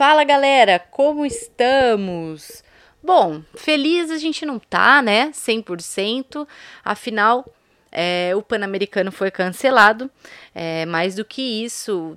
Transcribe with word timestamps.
Fala 0.00 0.24
galera, 0.24 0.78
como 0.78 1.26
estamos? 1.26 2.64
Bom, 3.02 3.42
feliz 3.54 4.10
a 4.10 4.16
gente 4.16 4.46
não 4.46 4.58
tá, 4.58 5.02
né? 5.02 5.28
100%, 5.28 6.48
afinal, 6.82 7.44
é, 7.92 8.32
o 8.34 8.40
Pan-Americano 8.40 9.12
foi 9.12 9.30
cancelado. 9.30 10.10
É, 10.54 10.86
mais 10.86 11.16
do 11.16 11.22
que 11.22 11.42
isso, 11.42 12.16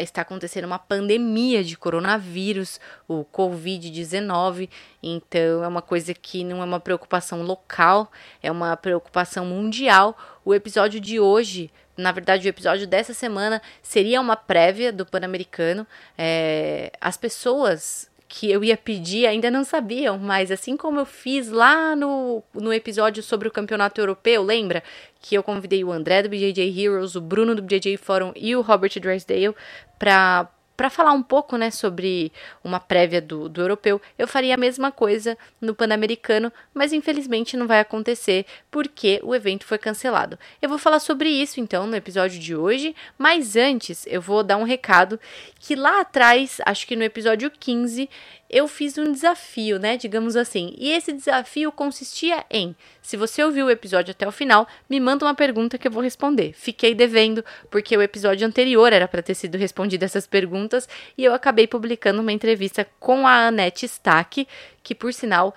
está 0.00 0.22
acontecendo 0.22 0.64
uma 0.64 0.80
pandemia 0.80 1.62
de 1.64 1.76
coronavírus, 1.76 2.80
o 3.08 3.24
Covid-19, 3.24 4.68
então 5.02 5.64
é 5.64 5.68
uma 5.68 5.82
coisa 5.82 6.12
que 6.14 6.44
não 6.44 6.60
é 6.60 6.64
uma 6.64 6.80
preocupação 6.80 7.42
local, 7.42 8.10
é 8.42 8.50
uma 8.50 8.76
preocupação 8.76 9.46
mundial. 9.46 10.16
O 10.44 10.54
episódio 10.54 11.00
de 11.00 11.20
hoje, 11.20 11.70
na 11.96 12.12
verdade, 12.12 12.46
o 12.46 12.50
episódio 12.50 12.86
dessa 12.86 13.14
semana 13.14 13.60
seria 13.82 14.20
uma 14.20 14.36
prévia 14.36 14.92
do 14.92 15.06
Pan-Americano. 15.06 15.86
É, 16.16 16.92
as 17.00 17.16
pessoas 17.16 18.10
que 18.28 18.50
eu 18.50 18.64
ia 18.64 18.78
pedir 18.78 19.26
ainda 19.26 19.50
não 19.50 19.62
sabiam, 19.62 20.18
mas 20.18 20.50
assim 20.50 20.74
como 20.74 20.98
eu 20.98 21.04
fiz 21.04 21.50
lá 21.50 21.94
no, 21.94 22.42
no 22.54 22.72
episódio 22.72 23.22
sobre 23.22 23.46
o 23.46 23.50
campeonato 23.50 24.00
europeu, 24.00 24.42
lembra? 24.42 24.82
Que 25.20 25.34
eu 25.34 25.42
convidei 25.42 25.84
o 25.84 25.92
André 25.92 26.22
do 26.22 26.30
BJJ 26.30 26.82
Heroes, 26.82 27.14
o 27.14 27.20
Bruno 27.20 27.54
do 27.54 27.60
BJJ 27.60 27.98
Forum 27.98 28.32
e 28.34 28.56
o 28.56 28.62
Robert 28.62 28.98
Drysdale 28.98 29.54
para 29.98 30.48
para 30.76 30.90
falar 30.90 31.12
um 31.12 31.22
pouco 31.22 31.56
né, 31.56 31.70
sobre 31.70 32.32
uma 32.64 32.80
prévia 32.80 33.20
do, 33.20 33.48
do 33.48 33.60
europeu, 33.60 34.00
eu 34.18 34.26
faria 34.26 34.54
a 34.54 34.58
mesma 34.58 34.90
coisa 34.90 35.36
no 35.60 35.74
Pan-Americano, 35.74 36.52
mas 36.72 36.92
infelizmente 36.92 37.56
não 37.56 37.66
vai 37.66 37.80
acontecer 37.80 38.46
porque 38.70 39.20
o 39.22 39.34
evento 39.34 39.64
foi 39.64 39.78
cancelado. 39.78 40.38
Eu 40.60 40.68
vou 40.68 40.78
falar 40.78 40.98
sobre 40.98 41.28
isso 41.28 41.60
então 41.60 41.86
no 41.86 41.96
episódio 41.96 42.38
de 42.38 42.54
hoje, 42.54 42.94
mas 43.18 43.56
antes 43.56 44.06
eu 44.06 44.20
vou 44.20 44.42
dar 44.42 44.56
um 44.56 44.64
recado 44.64 45.20
que 45.58 45.74
lá 45.74 46.00
atrás, 46.00 46.60
acho 46.66 46.86
que 46.86 46.96
no 46.96 47.04
episódio 47.04 47.50
15, 47.50 48.08
eu 48.52 48.68
fiz 48.68 48.98
um 48.98 49.10
desafio, 49.10 49.78
né? 49.78 49.96
Digamos 49.96 50.36
assim. 50.36 50.74
E 50.76 50.92
esse 50.92 51.10
desafio 51.10 51.72
consistia 51.72 52.44
em: 52.50 52.76
se 53.00 53.16
você 53.16 53.42
ouviu 53.42 53.66
o 53.66 53.70
episódio 53.70 54.10
até 54.10 54.28
o 54.28 54.30
final, 54.30 54.68
me 54.88 55.00
manda 55.00 55.24
uma 55.24 55.34
pergunta 55.34 55.78
que 55.78 55.88
eu 55.88 55.90
vou 55.90 56.02
responder. 56.02 56.52
Fiquei 56.52 56.94
devendo, 56.94 57.42
porque 57.70 57.96
o 57.96 58.02
episódio 58.02 58.46
anterior 58.46 58.92
era 58.92 59.08
para 59.08 59.22
ter 59.22 59.34
sido 59.34 59.56
respondido 59.56 60.04
essas 60.04 60.26
perguntas, 60.26 60.86
e 61.16 61.24
eu 61.24 61.32
acabei 61.32 61.66
publicando 61.66 62.20
uma 62.20 62.30
entrevista 62.30 62.86
com 63.00 63.26
a 63.26 63.46
Anette 63.46 63.86
Stack, 63.86 64.46
que 64.82 64.94
por 64.94 65.14
sinal, 65.14 65.54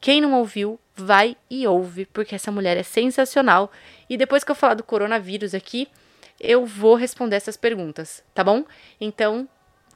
quem 0.00 0.20
não 0.20 0.34
ouviu, 0.34 0.80
vai 0.96 1.36
e 1.48 1.64
ouve, 1.66 2.06
porque 2.06 2.34
essa 2.34 2.50
mulher 2.50 2.76
é 2.76 2.82
sensacional. 2.82 3.70
E 4.10 4.16
depois 4.16 4.42
que 4.42 4.50
eu 4.50 4.56
falar 4.56 4.74
do 4.74 4.82
coronavírus 4.82 5.54
aqui, 5.54 5.86
eu 6.40 6.66
vou 6.66 6.96
responder 6.96 7.36
essas 7.36 7.56
perguntas, 7.56 8.24
tá 8.34 8.42
bom? 8.42 8.64
Então, 9.00 9.48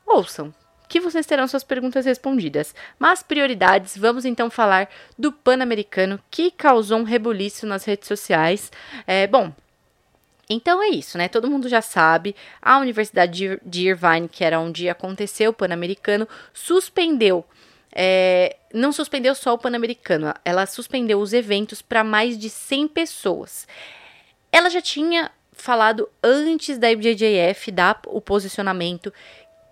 ouçam 0.06 0.54
que 0.88 1.00
vocês 1.00 1.26
terão 1.26 1.46
suas 1.48 1.64
perguntas 1.64 2.04
respondidas. 2.06 2.74
Mas 2.98 3.22
prioridades, 3.22 3.96
vamos 3.96 4.24
então 4.24 4.50
falar 4.50 4.88
do 5.18 5.32
Pan-Americano 5.32 6.20
que 6.30 6.50
causou 6.50 6.98
um 6.98 7.04
rebuliço 7.04 7.66
nas 7.66 7.84
redes 7.84 8.08
sociais. 8.08 8.70
É, 9.06 9.26
bom, 9.26 9.52
então 10.48 10.82
é 10.82 10.88
isso, 10.88 11.18
né? 11.18 11.28
Todo 11.28 11.50
mundo 11.50 11.68
já 11.68 11.82
sabe. 11.82 12.34
A 12.62 12.78
Universidade 12.78 13.60
de 13.64 13.88
Irvine, 13.88 14.28
que 14.28 14.44
era 14.44 14.60
onde 14.60 14.88
aconteceu 14.88 15.50
o 15.50 15.54
Pan-Americano, 15.54 16.28
suspendeu. 16.52 17.44
É, 17.98 18.56
não 18.72 18.92
suspendeu 18.92 19.34
só 19.34 19.54
o 19.54 19.58
Pan-Americano, 19.58 20.34
ela 20.44 20.66
suspendeu 20.66 21.18
os 21.18 21.32
eventos 21.32 21.80
para 21.80 22.04
mais 22.04 22.36
de 22.36 22.50
100 22.50 22.88
pessoas. 22.88 23.66
Ela 24.52 24.68
já 24.68 24.82
tinha 24.82 25.30
falado 25.50 26.06
antes 26.22 26.76
da 26.76 26.90
IBJJF 26.90 27.72
dar 27.72 27.98
o 28.06 28.20
posicionamento 28.20 29.10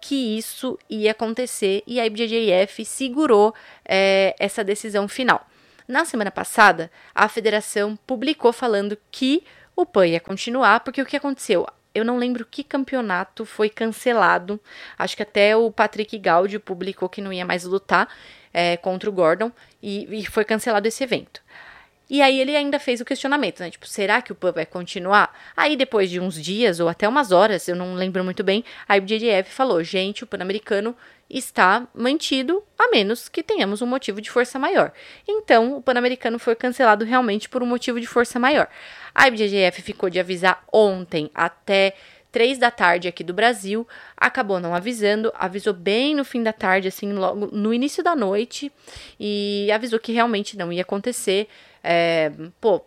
que 0.07 0.37
isso 0.37 0.79
ia 0.91 1.13
acontecer 1.13 1.83
e 1.87 1.99
a 1.99 2.05
IBJJF 2.05 2.85
segurou 2.85 3.55
é, 3.87 4.37
essa 4.39 4.63
decisão 4.63 5.09
final. 5.09 5.47
Na 5.89 6.05
semana 6.05 6.31
passada, 6.31 6.91
a 7.15 7.27
federação 7.27 7.97
publicou 8.07 8.53
falando 8.53 8.99
que 9.11 9.43
o 9.75 9.87
PAN 9.87 10.07
ia 10.09 10.20
continuar, 10.20 10.81
porque 10.81 11.01
o 11.01 11.07
que 11.07 11.17
aconteceu? 11.17 11.67
Eu 11.95 12.05
não 12.05 12.19
lembro 12.19 12.45
que 12.45 12.63
campeonato 12.63 13.47
foi 13.47 13.70
cancelado. 13.70 14.61
Acho 14.98 15.17
que 15.17 15.23
até 15.23 15.57
o 15.57 15.70
Patrick 15.70 16.19
Gaudio 16.19 16.61
publicou 16.61 17.09
que 17.09 17.23
não 17.23 17.33
ia 17.33 17.47
mais 17.47 17.64
lutar 17.64 18.07
é, 18.53 18.77
contra 18.77 19.09
o 19.09 19.13
Gordon 19.13 19.51
e, 19.83 20.20
e 20.20 20.27
foi 20.27 20.45
cancelado 20.45 20.87
esse 20.87 21.03
evento. 21.03 21.41
E 22.09 22.20
aí 22.20 22.39
ele 22.39 22.55
ainda 22.55 22.79
fez 22.79 23.01
o 23.01 23.05
questionamento, 23.05 23.61
né? 23.61 23.70
Tipo, 23.70 23.87
será 23.87 24.20
que 24.20 24.31
o 24.31 24.35
PAN 24.35 24.53
vai 24.53 24.67
continuar? 24.67 25.35
Aí 25.57 25.75
depois 25.75 26.11
de 26.11 26.20
uns 26.20 26.41
dias 26.41 26.79
ou 26.79 26.89
até 26.89 27.09
umas 27.09 27.33
horas, 27.33 27.67
eu 27.67 27.75
não 27.75 27.95
lembro 27.95 28.23
muito 28.23 28.45
bem, 28.45 28.65
a 28.87 28.97
IBJJF 28.97 29.51
falou: 29.51 29.83
"Gente, 29.83 30.23
o 30.23 30.27
Pan-Americano 30.27 30.95
está 31.31 31.87
mantido 31.95 32.63
a 32.79 32.91
menos 32.91 33.29
que 33.29 33.43
tenhamos 33.43 33.81
um 33.81 33.87
motivo 33.87 34.20
de 34.20 34.31
força 34.31 34.59
maior". 34.59 34.93
Então, 35.27 35.77
o 35.77 35.83
Pan-Americano 35.83 36.39
foi 36.39 36.55
cancelado 36.55 37.05
realmente 37.05 37.48
por 37.48 37.63
um 37.63 37.67
motivo 37.67 37.98
de 37.98 38.07
força 38.07 38.39
maior. 38.39 38.69
A 39.14 39.29
IBJJF 39.29 39.81
ficou 39.81 40.11
de 40.11 40.20
avisar 40.20 40.63
ontem 40.70 41.31
até 41.35 41.95
três 42.35 42.59
da 42.59 42.69
tarde 42.69 43.07
aqui 43.07 43.23
do 43.23 43.33
Brasil, 43.33 43.87
acabou 44.17 44.59
não 44.59 44.75
avisando, 44.75 45.33
avisou 45.37 45.73
bem 45.73 46.17
no 46.17 46.25
fim 46.25 46.43
da 46.43 46.53
tarde, 46.53 46.89
assim, 46.89 47.13
logo 47.13 47.47
no 47.53 47.73
início 47.73 48.03
da 48.03 48.17
noite, 48.17 48.73
e 49.20 49.70
avisou 49.73 50.01
que 50.01 50.11
realmente 50.11 50.59
não 50.59 50.73
ia 50.73 50.83
acontecer. 50.83 51.48
É, 51.84 52.33
pô, 52.61 52.83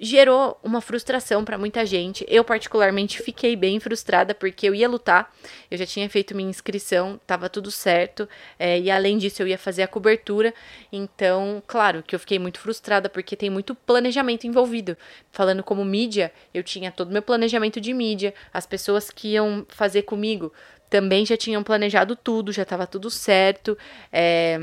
gerou 0.00 0.58
uma 0.62 0.80
frustração 0.80 1.44
para 1.44 1.56
muita 1.56 1.86
gente. 1.86 2.24
Eu, 2.28 2.44
particularmente, 2.44 3.22
fiquei 3.22 3.54
bem 3.54 3.78
frustrada 3.78 4.34
porque 4.34 4.68
eu 4.68 4.74
ia 4.74 4.88
lutar, 4.88 5.32
eu 5.70 5.78
já 5.78 5.86
tinha 5.86 6.08
feito 6.10 6.34
minha 6.34 6.50
inscrição, 6.50 7.20
tava 7.26 7.48
tudo 7.48 7.70
certo, 7.70 8.28
é, 8.58 8.80
e 8.80 8.90
além 8.90 9.16
disso, 9.18 9.42
eu 9.42 9.48
ia 9.48 9.58
fazer 9.58 9.82
a 9.82 9.88
cobertura. 9.88 10.52
Então, 10.92 11.62
claro 11.66 12.02
que 12.02 12.14
eu 12.14 12.18
fiquei 12.18 12.38
muito 12.38 12.58
frustrada 12.58 13.08
porque 13.08 13.36
tem 13.36 13.48
muito 13.48 13.74
planejamento 13.74 14.46
envolvido. 14.46 14.96
Falando 15.30 15.62
como 15.62 15.84
mídia, 15.84 16.32
eu 16.52 16.62
tinha 16.62 16.90
todo 16.90 17.08
o 17.08 17.12
meu 17.12 17.22
planejamento 17.22 17.80
de 17.80 17.94
mídia, 17.94 18.34
as 18.52 18.66
pessoas 18.66 19.10
que 19.10 19.28
iam 19.28 19.64
fazer 19.68 20.02
comigo 20.02 20.52
também 20.92 21.24
já 21.24 21.38
tinham 21.38 21.62
planejado 21.62 22.14
tudo, 22.14 22.52
já 22.52 22.64
estava 22.64 22.86
tudo 22.86 23.08
certo. 23.08 23.78
É, 24.12 24.60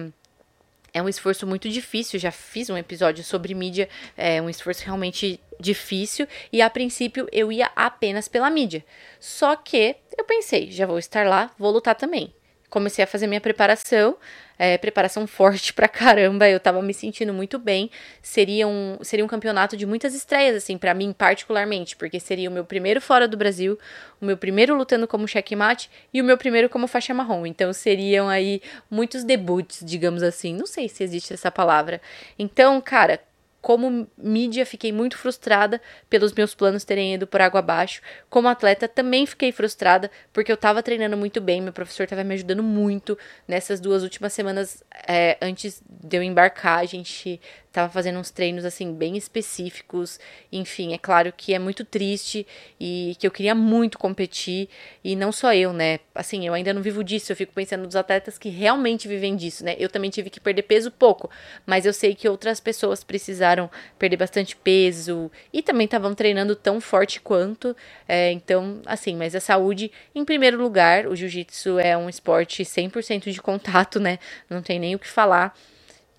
é 0.93 1.01
um 1.01 1.09
esforço 1.09 1.45
muito 1.45 1.69
difícil. 1.69 2.19
Já 2.19 2.31
fiz 2.31 2.69
um 2.69 2.77
episódio 2.77 3.23
sobre 3.23 3.53
mídia, 3.53 3.89
é 4.17 4.41
um 4.41 4.49
esforço 4.49 4.83
realmente 4.85 5.39
difícil. 5.59 6.27
E 6.51 6.61
a 6.61 6.69
princípio 6.69 7.27
eu 7.31 7.51
ia 7.51 7.71
apenas 7.75 8.27
pela 8.27 8.49
mídia. 8.49 8.83
Só 9.19 9.55
que 9.55 9.95
eu 10.17 10.23
pensei, 10.23 10.71
já 10.71 10.85
vou 10.85 10.99
estar 10.99 11.27
lá, 11.27 11.51
vou 11.57 11.71
lutar 11.71 11.95
também. 11.95 12.33
Comecei 12.69 13.03
a 13.03 13.07
fazer 13.07 13.27
minha 13.27 13.41
preparação 13.41 14.17
é, 14.59 14.77
preparação 14.77 15.25
forte 15.25 15.73
pra 15.73 15.87
caramba, 15.87 16.47
eu 16.49 16.59
tava 16.59 16.81
me 16.81 16.93
sentindo 16.93 17.33
muito 17.33 17.57
bem. 17.57 17.89
Seria 18.21 18.67
um, 18.67 18.97
seria 19.01 19.23
um 19.23 19.27
campeonato 19.27 19.77
de 19.77 19.85
muitas 19.85 20.13
estreias, 20.13 20.57
assim, 20.57 20.77
para 20.77 20.93
mim 20.93 21.13
particularmente, 21.13 21.95
porque 21.95 22.19
seria 22.19 22.49
o 22.49 22.53
meu 22.53 22.65
primeiro 22.65 22.99
fora 22.99 23.27
do 23.27 23.37
Brasil, 23.37 23.79
o 24.21 24.25
meu 24.25 24.35
primeiro 24.35 24.75
lutando 24.75 25.07
como 25.07 25.27
checkmate 25.27 25.89
e 26.13 26.21
o 26.21 26.25
meu 26.25 26.37
primeiro 26.37 26.67
como 26.67 26.85
faixa 26.87 27.13
marrom. 27.13 27.45
Então 27.45 27.71
seriam 27.71 28.27
aí 28.27 28.61
muitos 28.91 29.23
debuts, 29.23 29.81
digamos 29.83 30.21
assim. 30.21 30.53
Não 30.53 30.65
sei 30.65 30.89
se 30.89 31.03
existe 31.03 31.33
essa 31.33 31.49
palavra. 31.49 32.01
Então, 32.37 32.81
cara, 32.81 33.19
como 33.61 34.07
mídia, 34.17 34.65
fiquei 34.65 34.91
muito 34.91 35.17
frustrada 35.17 35.81
pelos 36.09 36.33
meus 36.33 36.55
planos 36.55 36.83
terem 36.83 37.13
ido 37.13 37.27
por 37.27 37.41
água 37.41 37.59
abaixo. 37.59 38.01
Como 38.29 38.47
atleta, 38.47 38.87
também 38.87 39.25
fiquei 39.25 39.51
frustrada 39.51 40.09
porque 40.31 40.51
eu 40.51 40.55
estava 40.55 40.81
treinando 40.81 41.17
muito 41.17 41.41
bem, 41.41 41.61
meu 41.61 41.73
professor 41.73 42.03
estava 42.03 42.23
me 42.23 42.33
ajudando 42.33 42.63
muito 42.63 43.17
nessas 43.47 43.79
duas 43.79 44.03
últimas 44.03 44.33
semanas 44.33 44.83
é, 45.07 45.37
antes 45.41 45.81
de 45.89 46.17
eu 46.17 46.23
embarcar. 46.23 46.79
A 46.79 46.85
gente 46.85 47.39
estava 47.69 47.91
fazendo 47.91 48.19
uns 48.19 48.31
treinos 48.31 48.65
assim 48.65 48.93
bem 48.93 49.15
específicos. 49.15 50.19
Enfim, 50.51 50.93
é 50.93 50.97
claro 50.97 51.31
que 51.35 51.53
é 51.53 51.59
muito 51.59 51.85
triste 51.85 52.45
e 52.79 53.15
que 53.19 53.25
eu 53.25 53.31
queria 53.31 53.55
muito 53.55 53.97
competir 53.97 54.67
e 55.03 55.15
não 55.15 55.31
só 55.31 55.53
eu, 55.53 55.71
né? 55.71 55.99
Assim, 56.13 56.45
eu 56.45 56.53
ainda 56.53 56.73
não 56.73 56.81
vivo 56.81 57.03
disso, 57.03 57.31
eu 57.31 57.35
fico 57.35 57.53
pensando 57.53 57.83
nos 57.83 57.95
atletas 57.95 58.37
que 58.37 58.49
realmente 58.49 59.07
vivem 59.07 59.35
disso, 59.35 59.63
né? 59.63 59.75
Eu 59.79 59.89
também 59.89 60.09
tive 60.09 60.29
que 60.29 60.39
perder 60.39 60.63
peso 60.63 60.91
pouco, 60.91 61.29
mas 61.65 61.85
eu 61.85 61.93
sei 61.93 62.15
que 62.15 62.27
outras 62.27 62.59
pessoas 62.59 63.03
precisaram 63.03 63.69
perder 63.97 64.17
bastante 64.17 64.55
peso 64.55 65.31
e 65.53 65.61
também 65.61 65.85
estavam 65.85 66.13
treinando 66.15 66.55
tão 66.55 66.81
forte 66.81 67.21
quanto. 67.21 67.75
É, 68.07 68.31
então, 68.31 68.81
assim, 68.85 69.15
mas 69.15 69.35
a 69.35 69.39
saúde 69.39 69.91
em 70.13 70.25
primeiro 70.25 70.57
lugar, 70.57 71.07
o 71.07 71.15
jiu-jitsu 71.15 71.79
é 71.79 71.95
um 71.95 72.09
esporte 72.09 72.63
100% 72.63 73.31
de 73.31 73.41
contato, 73.41 73.99
né? 73.99 74.17
Não 74.49 74.61
tem 74.61 74.79
nem 74.79 74.95
o 74.95 74.99
que 74.99 75.07
falar 75.07 75.55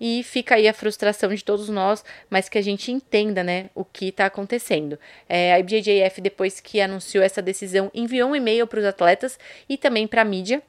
e 0.03 0.23
fica 0.23 0.55
aí 0.55 0.67
a 0.67 0.73
frustração 0.73 1.31
de 1.31 1.43
todos 1.43 1.69
nós, 1.69 2.03
mas 2.27 2.49
que 2.49 2.57
a 2.57 2.61
gente 2.63 2.91
entenda, 2.91 3.43
né, 3.43 3.69
o 3.75 3.85
que 3.85 4.07
está 4.07 4.25
acontecendo. 4.25 4.97
É, 5.29 5.53
a 5.53 5.59
IBJJF, 5.59 6.19
depois 6.19 6.59
que 6.59 6.81
anunciou 6.81 7.23
essa 7.23 7.39
decisão, 7.39 7.91
enviou 7.93 8.31
um 8.31 8.35
e-mail 8.35 8.65
para 8.65 8.79
os 8.79 8.85
atletas 8.85 9.37
e 9.69 9.77
também 9.77 10.07
para 10.07 10.23
a 10.23 10.25
mídia, 10.25 10.63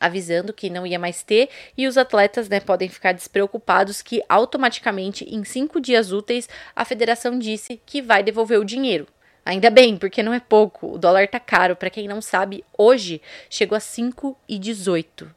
avisando 0.00 0.52
que 0.52 0.70
não 0.70 0.86
ia 0.86 1.00
mais 1.00 1.24
ter 1.24 1.48
e 1.76 1.88
os 1.88 1.98
atletas 1.98 2.48
né, 2.48 2.60
podem 2.60 2.88
ficar 2.88 3.12
despreocupados 3.12 4.00
que 4.00 4.22
automaticamente 4.28 5.24
em 5.24 5.42
cinco 5.42 5.80
dias 5.80 6.12
úteis 6.12 6.48
a 6.76 6.84
federação 6.84 7.36
disse 7.36 7.80
que 7.84 8.00
vai 8.00 8.22
devolver 8.22 8.60
o 8.60 8.64
dinheiro. 8.64 9.08
Ainda 9.44 9.68
bem, 9.68 9.96
porque 9.96 10.22
não 10.22 10.32
é 10.32 10.40
pouco. 10.40 10.94
O 10.94 10.98
dólar 10.98 11.28
tá 11.28 11.38
caro. 11.38 11.76
Para 11.76 11.90
quem 11.90 12.08
não 12.08 12.22
sabe, 12.22 12.64
hoje 12.78 13.20
chegou 13.50 13.76
a 13.76 13.80
5,18. 13.80 15.28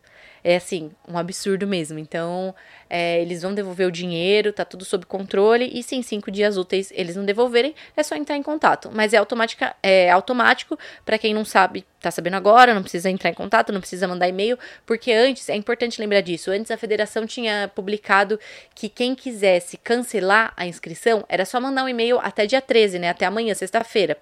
É 0.47 0.55
assim, 0.55 0.91
um 1.05 1.17
absurdo 1.17 1.67
mesmo. 1.67 1.99
Então, 1.99 2.55
é, 2.89 3.21
eles 3.21 3.41
vão 3.41 3.53
devolver 3.53 3.85
o 3.85 3.91
dinheiro, 3.91 4.53
tá 4.53 4.63
tudo 4.63 4.85
sob 4.85 5.05
controle, 5.05 5.69
e 5.73 5.83
se 5.83 5.93
em 5.93 6.01
cinco 6.01 6.31
dias 6.31 6.55
úteis 6.55 6.89
eles 6.95 7.17
não 7.17 7.25
devolverem, 7.25 7.75
é 7.97 8.01
só 8.01 8.15
entrar 8.15 8.37
em 8.37 8.41
contato. 8.41 8.89
Mas 8.93 9.11
é, 9.13 9.17
automática, 9.17 9.75
é 9.83 10.09
automático, 10.09 10.79
para 11.05 11.17
quem 11.17 11.33
não 11.33 11.43
sabe, 11.43 11.83
tá 11.99 12.09
sabendo 12.09 12.35
agora, 12.35 12.73
não 12.73 12.81
precisa 12.81 13.09
entrar 13.09 13.29
em 13.29 13.33
contato, 13.33 13.73
não 13.73 13.81
precisa 13.81 14.07
mandar 14.07 14.29
e-mail, 14.29 14.57
porque 14.85 15.11
antes, 15.11 15.49
é 15.49 15.55
importante 15.55 15.99
lembrar 15.99 16.21
disso, 16.21 16.49
antes 16.49 16.71
a 16.71 16.77
federação 16.77 17.27
tinha 17.27 17.69
publicado 17.75 18.39
que 18.73 18.87
quem 18.87 19.15
quisesse 19.15 19.75
cancelar 19.75 20.53
a 20.55 20.65
inscrição 20.65 21.25
era 21.27 21.43
só 21.43 21.59
mandar 21.59 21.83
um 21.83 21.89
e-mail 21.89 22.19
até 22.19 22.45
dia 22.45 22.61
13, 22.61 22.99
né? 22.99 23.09
Até 23.09 23.25
amanhã, 23.25 23.53
sexta-feira 23.53 24.17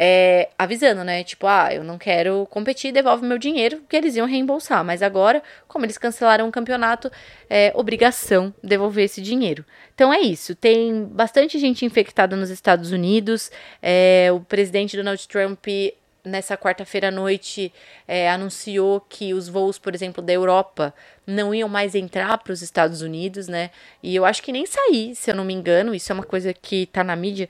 é, 0.00 0.48
avisando, 0.56 1.02
né? 1.02 1.24
Tipo, 1.24 1.48
ah, 1.48 1.74
eu 1.74 1.82
não 1.82 1.98
quero 1.98 2.46
competir, 2.50 2.92
devolve 2.92 3.26
meu 3.26 3.36
dinheiro, 3.36 3.82
que 3.88 3.96
eles 3.96 4.14
iam 4.14 4.28
reembolsar. 4.28 4.84
Mas 4.84 5.02
agora, 5.02 5.42
como 5.66 5.84
eles 5.84 5.98
cancelaram 5.98 6.46
o 6.46 6.52
campeonato, 6.52 7.10
é 7.50 7.72
obrigação 7.74 8.54
devolver 8.62 9.06
esse 9.06 9.20
dinheiro. 9.20 9.64
Então 9.96 10.14
é 10.14 10.20
isso. 10.20 10.54
Tem 10.54 11.04
bastante 11.04 11.58
gente 11.58 11.84
infectada 11.84 12.36
nos 12.36 12.48
Estados 12.48 12.92
Unidos. 12.92 13.50
É, 13.82 14.28
o 14.32 14.38
presidente 14.38 14.96
Donald 14.96 15.26
Trump 15.26 15.66
nessa 16.24 16.56
quarta-feira 16.56 17.08
à 17.08 17.10
noite 17.10 17.72
é, 18.06 18.30
anunciou 18.30 19.00
que 19.00 19.34
os 19.34 19.48
voos, 19.48 19.78
por 19.78 19.94
exemplo, 19.94 20.22
da 20.22 20.32
Europa 20.32 20.94
não 21.26 21.52
iam 21.52 21.68
mais 21.68 21.96
entrar 21.96 22.38
para 22.38 22.52
os 22.52 22.62
Estados 22.62 23.02
Unidos, 23.02 23.48
né? 23.48 23.70
E 24.00 24.14
eu 24.14 24.24
acho 24.24 24.42
que 24.44 24.52
nem 24.52 24.64
sair, 24.64 25.16
se 25.16 25.28
eu 25.28 25.34
não 25.34 25.44
me 25.44 25.54
engano. 25.54 25.92
Isso 25.92 26.12
é 26.12 26.14
uma 26.14 26.22
coisa 26.22 26.54
que 26.54 26.86
tá 26.86 27.02
na 27.02 27.16
mídia. 27.16 27.48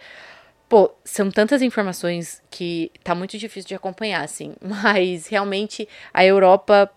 Pô, 0.69 0.93
são 1.03 1.31
tantas 1.31 1.62
informações 1.62 2.43
que 2.50 2.91
tá 3.03 3.15
muito 3.15 3.38
difícil 3.38 3.69
de 3.69 3.75
acompanhar, 3.75 4.23
assim. 4.23 4.55
Mas 4.61 5.26
realmente 5.26 5.88
a 6.12 6.25
Europa, 6.25 6.91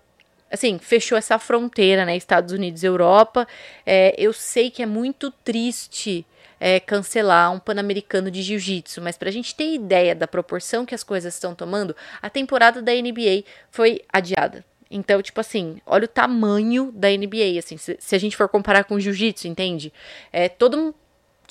assim, 0.52 0.78
fechou 0.78 1.18
essa 1.18 1.40
fronteira, 1.40 2.06
né? 2.06 2.16
Estados 2.18 2.52
Unidos, 2.52 2.84
Europa. 2.84 3.48
É, 3.86 4.14
eu 4.18 4.34
sei 4.34 4.70
que 4.70 4.84
é 4.84 4.86
muito 4.86 5.32
triste 5.32 6.26
é, 6.60 6.80
cancelar 6.80 7.52
um 7.54 7.60
Pan-Americano 7.60 8.30
de 8.30 8.44
Jiu-Jitsu, 8.44 9.02
mas 9.02 9.18
pra 9.18 9.32
gente 9.32 9.56
ter 9.56 9.74
ideia 9.74 10.14
da 10.14 10.28
proporção 10.28 10.86
que 10.86 10.94
as 10.94 11.04
coisas 11.04 11.34
estão 11.34 11.56
tomando, 11.56 11.96
a 12.22 12.30
temporada 12.30 12.84
da 12.84 12.92
NBA 12.94 13.44
foi 13.72 14.02
adiada. 14.14 14.64
Então, 14.92 15.22
tipo 15.22 15.40
assim, 15.40 15.82
olha 15.86 16.06
o 16.06 16.08
tamanho 16.08 16.92
da 16.94 17.10
NBA, 17.10 17.58
assim, 17.58 17.78
se, 17.78 17.98
se 18.00 18.14
a 18.14 18.20
gente 18.20 18.38
for 18.38 18.48
comparar 18.48 18.84
com 18.84 18.96
o 18.96 19.00
jiu-jitsu, 19.00 19.48
entende? 19.48 19.92
É 20.32 20.50
todo 20.50 20.94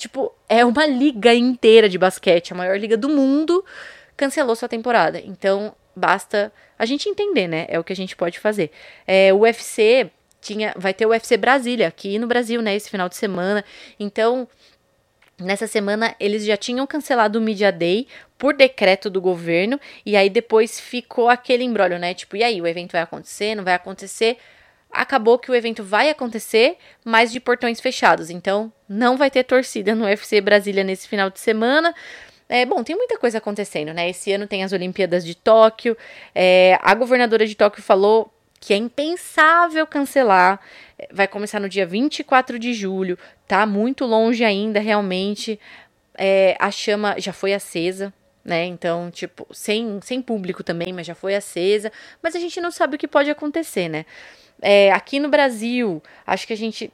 Tipo, 0.01 0.33
é 0.49 0.65
uma 0.65 0.83
liga 0.87 1.31
inteira 1.31 1.87
de 1.87 1.95
basquete, 1.95 2.53
a 2.53 2.55
maior 2.55 2.75
liga 2.75 2.97
do 2.97 3.07
mundo, 3.07 3.63
cancelou 4.17 4.55
sua 4.55 4.67
temporada. 4.67 5.21
Então, 5.23 5.75
basta 5.95 6.51
a 6.75 6.87
gente 6.87 7.07
entender, 7.07 7.47
né? 7.47 7.67
É 7.69 7.77
o 7.77 7.83
que 7.83 7.93
a 7.93 7.95
gente 7.95 8.15
pode 8.15 8.39
fazer. 8.39 8.71
É, 9.05 9.31
o 9.31 9.41
UFC 9.41 10.09
tinha, 10.41 10.73
vai 10.75 10.91
ter 10.91 11.05
o 11.05 11.09
UFC 11.09 11.37
Brasília 11.37 11.87
aqui 11.87 12.17
no 12.17 12.25
Brasil, 12.25 12.63
né? 12.63 12.75
Esse 12.75 12.89
final 12.89 13.07
de 13.07 13.15
semana. 13.15 13.63
Então, 13.99 14.47
Nessa 15.39 15.65
semana 15.65 16.15
eles 16.19 16.45
já 16.45 16.55
tinham 16.55 16.85
cancelado 16.85 17.39
o 17.39 17.41
Media 17.41 17.71
Day 17.71 18.05
por 18.37 18.53
decreto 18.53 19.09
do 19.09 19.19
governo 19.19 19.79
e 20.05 20.15
aí 20.15 20.29
depois 20.29 20.79
ficou 20.79 21.29
aquele 21.29 21.63
embrólio, 21.63 21.97
né? 21.97 22.13
Tipo, 22.13 22.35
e 22.35 22.43
aí, 22.43 22.61
o 22.61 22.67
evento 22.67 22.91
vai 22.91 23.01
acontecer, 23.01 23.55
não 23.55 23.63
vai 23.63 23.73
acontecer? 23.73 24.37
Acabou 24.91 25.39
que 25.39 25.49
o 25.49 25.55
evento 25.55 25.83
vai 25.83 26.09
acontecer, 26.09 26.77
mas 27.03 27.31
de 27.31 27.39
portões 27.39 27.79
fechados. 27.79 28.29
Então, 28.29 28.71
não 28.87 29.17
vai 29.17 29.31
ter 29.31 29.43
torcida 29.43 29.95
no 29.95 30.05
UFC 30.05 30.41
Brasília 30.41 30.83
nesse 30.83 31.07
final 31.07 31.29
de 31.29 31.39
semana. 31.39 31.93
É, 32.49 32.65
bom, 32.65 32.83
tem 32.83 32.97
muita 32.97 33.17
coisa 33.17 33.37
acontecendo, 33.37 33.93
né? 33.93 34.09
Esse 34.09 34.33
ano 34.33 34.45
tem 34.45 34.61
as 34.61 34.73
Olimpíadas 34.73 35.25
de 35.25 35.33
Tóquio. 35.35 35.97
É, 36.35 36.77
a 36.81 36.93
governadora 36.93 37.47
de 37.47 37.55
Tóquio 37.55 37.81
falou 37.81 38.29
que 38.59 38.73
é 38.73 38.77
impensável 38.77 39.87
cancelar. 39.87 40.59
Vai 41.11 41.27
começar 41.27 41.59
no 41.59 41.69
dia 41.69 41.85
24 41.85 42.59
de 42.59 42.73
julho. 42.73 43.17
Tá 43.47 43.65
muito 43.65 44.05
longe 44.05 44.43
ainda, 44.43 44.81
realmente. 44.81 45.57
É, 46.15 46.57
a 46.59 46.69
chama 46.69 47.15
já 47.17 47.31
foi 47.31 47.53
acesa, 47.53 48.13
né? 48.43 48.65
Então, 48.65 49.09
tipo, 49.09 49.47
sem, 49.51 49.99
sem 50.03 50.21
público 50.21 50.61
também, 50.61 50.91
mas 50.91 51.07
já 51.07 51.15
foi 51.15 51.35
acesa. 51.35 51.91
Mas 52.21 52.35
a 52.35 52.39
gente 52.39 52.59
não 52.59 52.69
sabe 52.69 52.97
o 52.97 52.99
que 52.99 53.07
pode 53.07 53.29
acontecer, 53.29 53.87
né? 53.87 54.05
É, 54.61 54.91
aqui 54.91 55.19
no 55.19 55.29
Brasil, 55.29 56.01
acho 56.25 56.45
que 56.45 56.53
a 56.53 56.57
gente. 56.57 56.91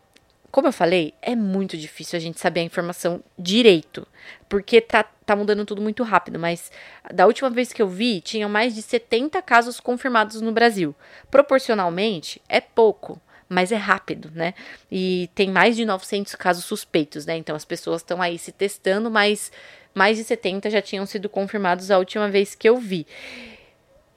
Como 0.49 0.67
eu 0.67 0.71
falei, 0.71 1.13
é 1.21 1.35
muito 1.35 1.77
difícil 1.77 2.17
a 2.17 2.19
gente 2.19 2.39
saber 2.39 2.61
a 2.61 2.63
informação 2.63 3.21
direito. 3.37 4.07
Porque 4.47 4.79
tá, 4.79 5.03
tá 5.03 5.35
mudando 5.35 5.65
tudo 5.65 5.81
muito 5.81 6.03
rápido. 6.03 6.39
Mas 6.39 6.71
da 7.13 7.27
última 7.27 7.49
vez 7.49 7.73
que 7.73 7.81
eu 7.81 7.87
vi, 7.87 8.21
tinham 8.21 8.49
mais 8.49 8.73
de 8.73 8.81
70 8.81 9.41
casos 9.41 9.79
confirmados 9.79 10.41
no 10.41 10.51
Brasil. 10.51 10.95
Proporcionalmente, 11.29 12.41
é 12.47 12.61
pouco 12.61 13.21
mas 13.49 13.71
é 13.71 13.75
rápido, 13.75 14.29
né? 14.33 14.53
E 14.91 15.29
tem 15.33 15.49
mais 15.49 15.75
de 15.75 15.85
900 15.85 16.35
casos 16.35 16.65
suspeitos, 16.65 17.25
né? 17.25 17.37
Então 17.37 17.55
as 17.55 17.63
pessoas 17.63 18.01
estão 18.01 18.21
aí 18.21 18.37
se 18.37 18.51
testando, 18.51 19.09
mas 19.09 19.51
mais 19.93 20.17
de 20.17 20.23
70 20.23 20.69
já 20.69 20.81
tinham 20.81 21.05
sido 21.05 21.29
confirmados 21.29 21.89
a 21.89 21.97
última 21.97 22.29
vez 22.29 22.53
que 22.55 22.67
eu 22.67 22.77
vi. 22.77 23.07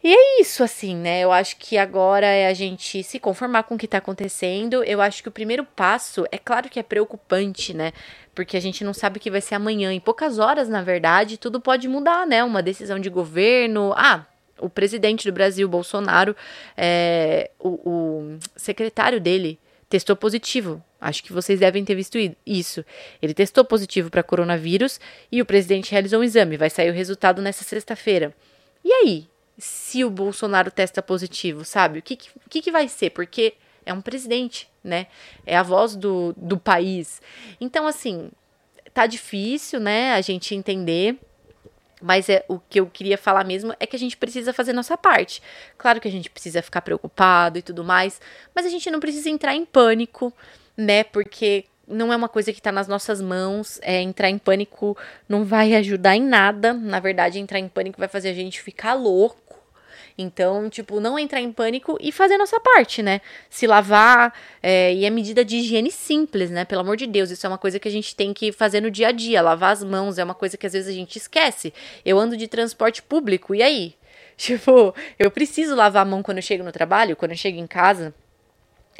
E 0.02 0.14
é 0.14 0.40
isso, 0.40 0.64
assim, 0.64 0.96
né? 0.96 1.20
Eu 1.20 1.30
acho 1.30 1.56
que 1.58 1.76
agora 1.76 2.26
é 2.26 2.46
a 2.46 2.54
gente 2.54 3.02
se 3.02 3.18
conformar 3.18 3.64
com 3.64 3.74
o 3.74 3.78
que 3.78 3.86
tá 3.86 3.98
acontecendo. 3.98 4.82
Eu 4.84 5.00
acho 5.02 5.22
que 5.22 5.28
o 5.28 5.32
primeiro 5.32 5.62
passo, 5.62 6.24
é 6.32 6.38
claro 6.38 6.70
que 6.70 6.80
é 6.80 6.82
preocupante, 6.82 7.74
né? 7.74 7.92
Porque 8.34 8.56
a 8.56 8.60
gente 8.60 8.82
não 8.82 8.94
sabe 8.94 9.18
o 9.18 9.20
que 9.20 9.30
vai 9.30 9.42
ser 9.42 9.56
amanhã. 9.56 9.92
Em 9.92 10.00
poucas 10.00 10.38
horas, 10.38 10.70
na 10.70 10.82
verdade, 10.82 11.36
tudo 11.36 11.60
pode 11.60 11.86
mudar, 11.86 12.26
né? 12.26 12.42
Uma 12.42 12.62
decisão 12.62 12.98
de 12.98 13.10
governo. 13.10 13.92
Ah, 13.94 14.24
o 14.58 14.70
presidente 14.70 15.28
do 15.28 15.34
Brasil, 15.34 15.68
Bolsonaro, 15.68 16.34
é, 16.76 17.50
o, 17.58 17.68
o 17.68 18.38
secretário 18.56 19.20
dele 19.20 19.58
testou 19.90 20.16
positivo. 20.16 20.82
Acho 20.98 21.22
que 21.22 21.32
vocês 21.32 21.60
devem 21.60 21.84
ter 21.84 21.94
visto 21.94 22.16
isso. 22.46 22.82
Ele 23.20 23.34
testou 23.34 23.66
positivo 23.66 24.08
para 24.10 24.22
coronavírus 24.22 24.98
e 25.30 25.42
o 25.42 25.46
presidente 25.46 25.92
realizou 25.92 26.20
um 26.20 26.24
exame. 26.24 26.56
Vai 26.56 26.70
sair 26.70 26.90
o 26.90 26.94
resultado 26.94 27.42
nessa 27.42 27.64
sexta-feira. 27.64 28.34
E 28.82 28.92
aí? 28.92 29.28
Se 29.60 30.04
o 30.04 30.10
Bolsonaro 30.10 30.70
testa 30.70 31.02
positivo, 31.02 31.64
sabe? 31.64 31.98
O 31.98 32.02
que, 32.02 32.16
que, 32.16 32.62
que 32.62 32.72
vai 32.72 32.88
ser? 32.88 33.10
Porque 33.10 33.54
é 33.84 33.92
um 33.92 34.00
presidente, 34.00 34.68
né? 34.82 35.06
É 35.46 35.56
a 35.56 35.62
voz 35.62 35.94
do, 35.94 36.34
do 36.36 36.58
país. 36.58 37.20
Então, 37.60 37.86
assim, 37.86 38.30
tá 38.92 39.06
difícil, 39.06 39.78
né, 39.78 40.14
a 40.14 40.20
gente 40.20 40.54
entender. 40.54 41.18
Mas 42.02 42.30
é, 42.30 42.42
o 42.48 42.58
que 42.58 42.80
eu 42.80 42.86
queria 42.86 43.18
falar 43.18 43.44
mesmo 43.44 43.74
é 43.78 43.86
que 43.86 43.94
a 43.94 43.98
gente 43.98 44.16
precisa 44.16 44.54
fazer 44.54 44.72
nossa 44.72 44.96
parte. 44.96 45.42
Claro 45.76 46.00
que 46.00 46.08
a 46.08 46.10
gente 46.10 46.30
precisa 46.30 46.62
ficar 46.62 46.80
preocupado 46.80 47.58
e 47.58 47.62
tudo 47.62 47.84
mais, 47.84 48.18
mas 48.54 48.64
a 48.64 48.70
gente 48.70 48.90
não 48.90 48.98
precisa 48.98 49.28
entrar 49.28 49.54
em 49.54 49.66
pânico, 49.66 50.32
né? 50.74 51.04
Porque 51.04 51.66
não 51.90 52.12
é 52.12 52.16
uma 52.16 52.28
coisa 52.28 52.52
que 52.52 52.60
está 52.60 52.72
nas 52.72 52.88
nossas 52.88 53.20
mãos. 53.20 53.78
É, 53.82 54.00
entrar 54.00 54.30
em 54.30 54.38
pânico 54.38 54.96
não 55.28 55.44
vai 55.44 55.74
ajudar 55.74 56.16
em 56.16 56.22
nada. 56.22 56.72
Na 56.72 57.00
verdade, 57.00 57.38
entrar 57.38 57.58
em 57.58 57.68
pânico 57.68 57.98
vai 57.98 58.08
fazer 58.08 58.30
a 58.30 58.34
gente 58.34 58.62
ficar 58.62 58.94
louco. 58.94 59.50
Então, 60.16 60.68
tipo, 60.68 61.00
não 61.00 61.18
entrar 61.18 61.40
em 61.40 61.50
pânico 61.50 61.96
e 62.00 62.12
fazer 62.12 62.34
a 62.34 62.38
nossa 62.38 62.60
parte, 62.60 63.02
né? 63.02 63.20
Se 63.48 63.66
lavar 63.66 64.34
é, 64.62 64.92
e 64.92 65.04
é 65.04 65.10
medida 65.10 65.44
de 65.44 65.56
higiene 65.56 65.90
simples, 65.90 66.50
né? 66.50 66.64
Pelo 66.64 66.82
amor 66.82 66.96
de 66.96 67.06
Deus, 67.06 67.30
isso 67.30 67.46
é 67.46 67.48
uma 67.48 67.58
coisa 67.58 67.78
que 67.78 67.88
a 67.88 67.90
gente 67.90 68.14
tem 68.14 68.32
que 68.34 68.52
fazer 68.52 68.80
no 68.80 68.90
dia 68.90 69.08
a 69.08 69.12
dia. 69.12 69.40
Lavar 69.40 69.72
as 69.72 69.82
mãos 69.82 70.18
é 70.18 70.24
uma 70.24 70.34
coisa 70.34 70.56
que 70.56 70.66
às 70.66 70.72
vezes 70.72 70.88
a 70.88 70.92
gente 70.92 71.16
esquece. 71.16 71.72
Eu 72.04 72.18
ando 72.18 72.36
de 72.36 72.46
transporte 72.46 73.02
público, 73.02 73.54
e 73.54 73.62
aí? 73.62 73.94
Tipo, 74.40 74.94
eu 75.18 75.30
preciso 75.30 75.74
lavar 75.74 76.00
a 76.00 76.04
mão 76.08 76.22
quando 76.22 76.38
eu 76.38 76.42
chego 76.42 76.64
no 76.64 76.72
trabalho, 76.72 77.14
quando 77.14 77.32
eu 77.32 77.36
chego 77.36 77.58
em 77.58 77.66
casa. 77.66 78.14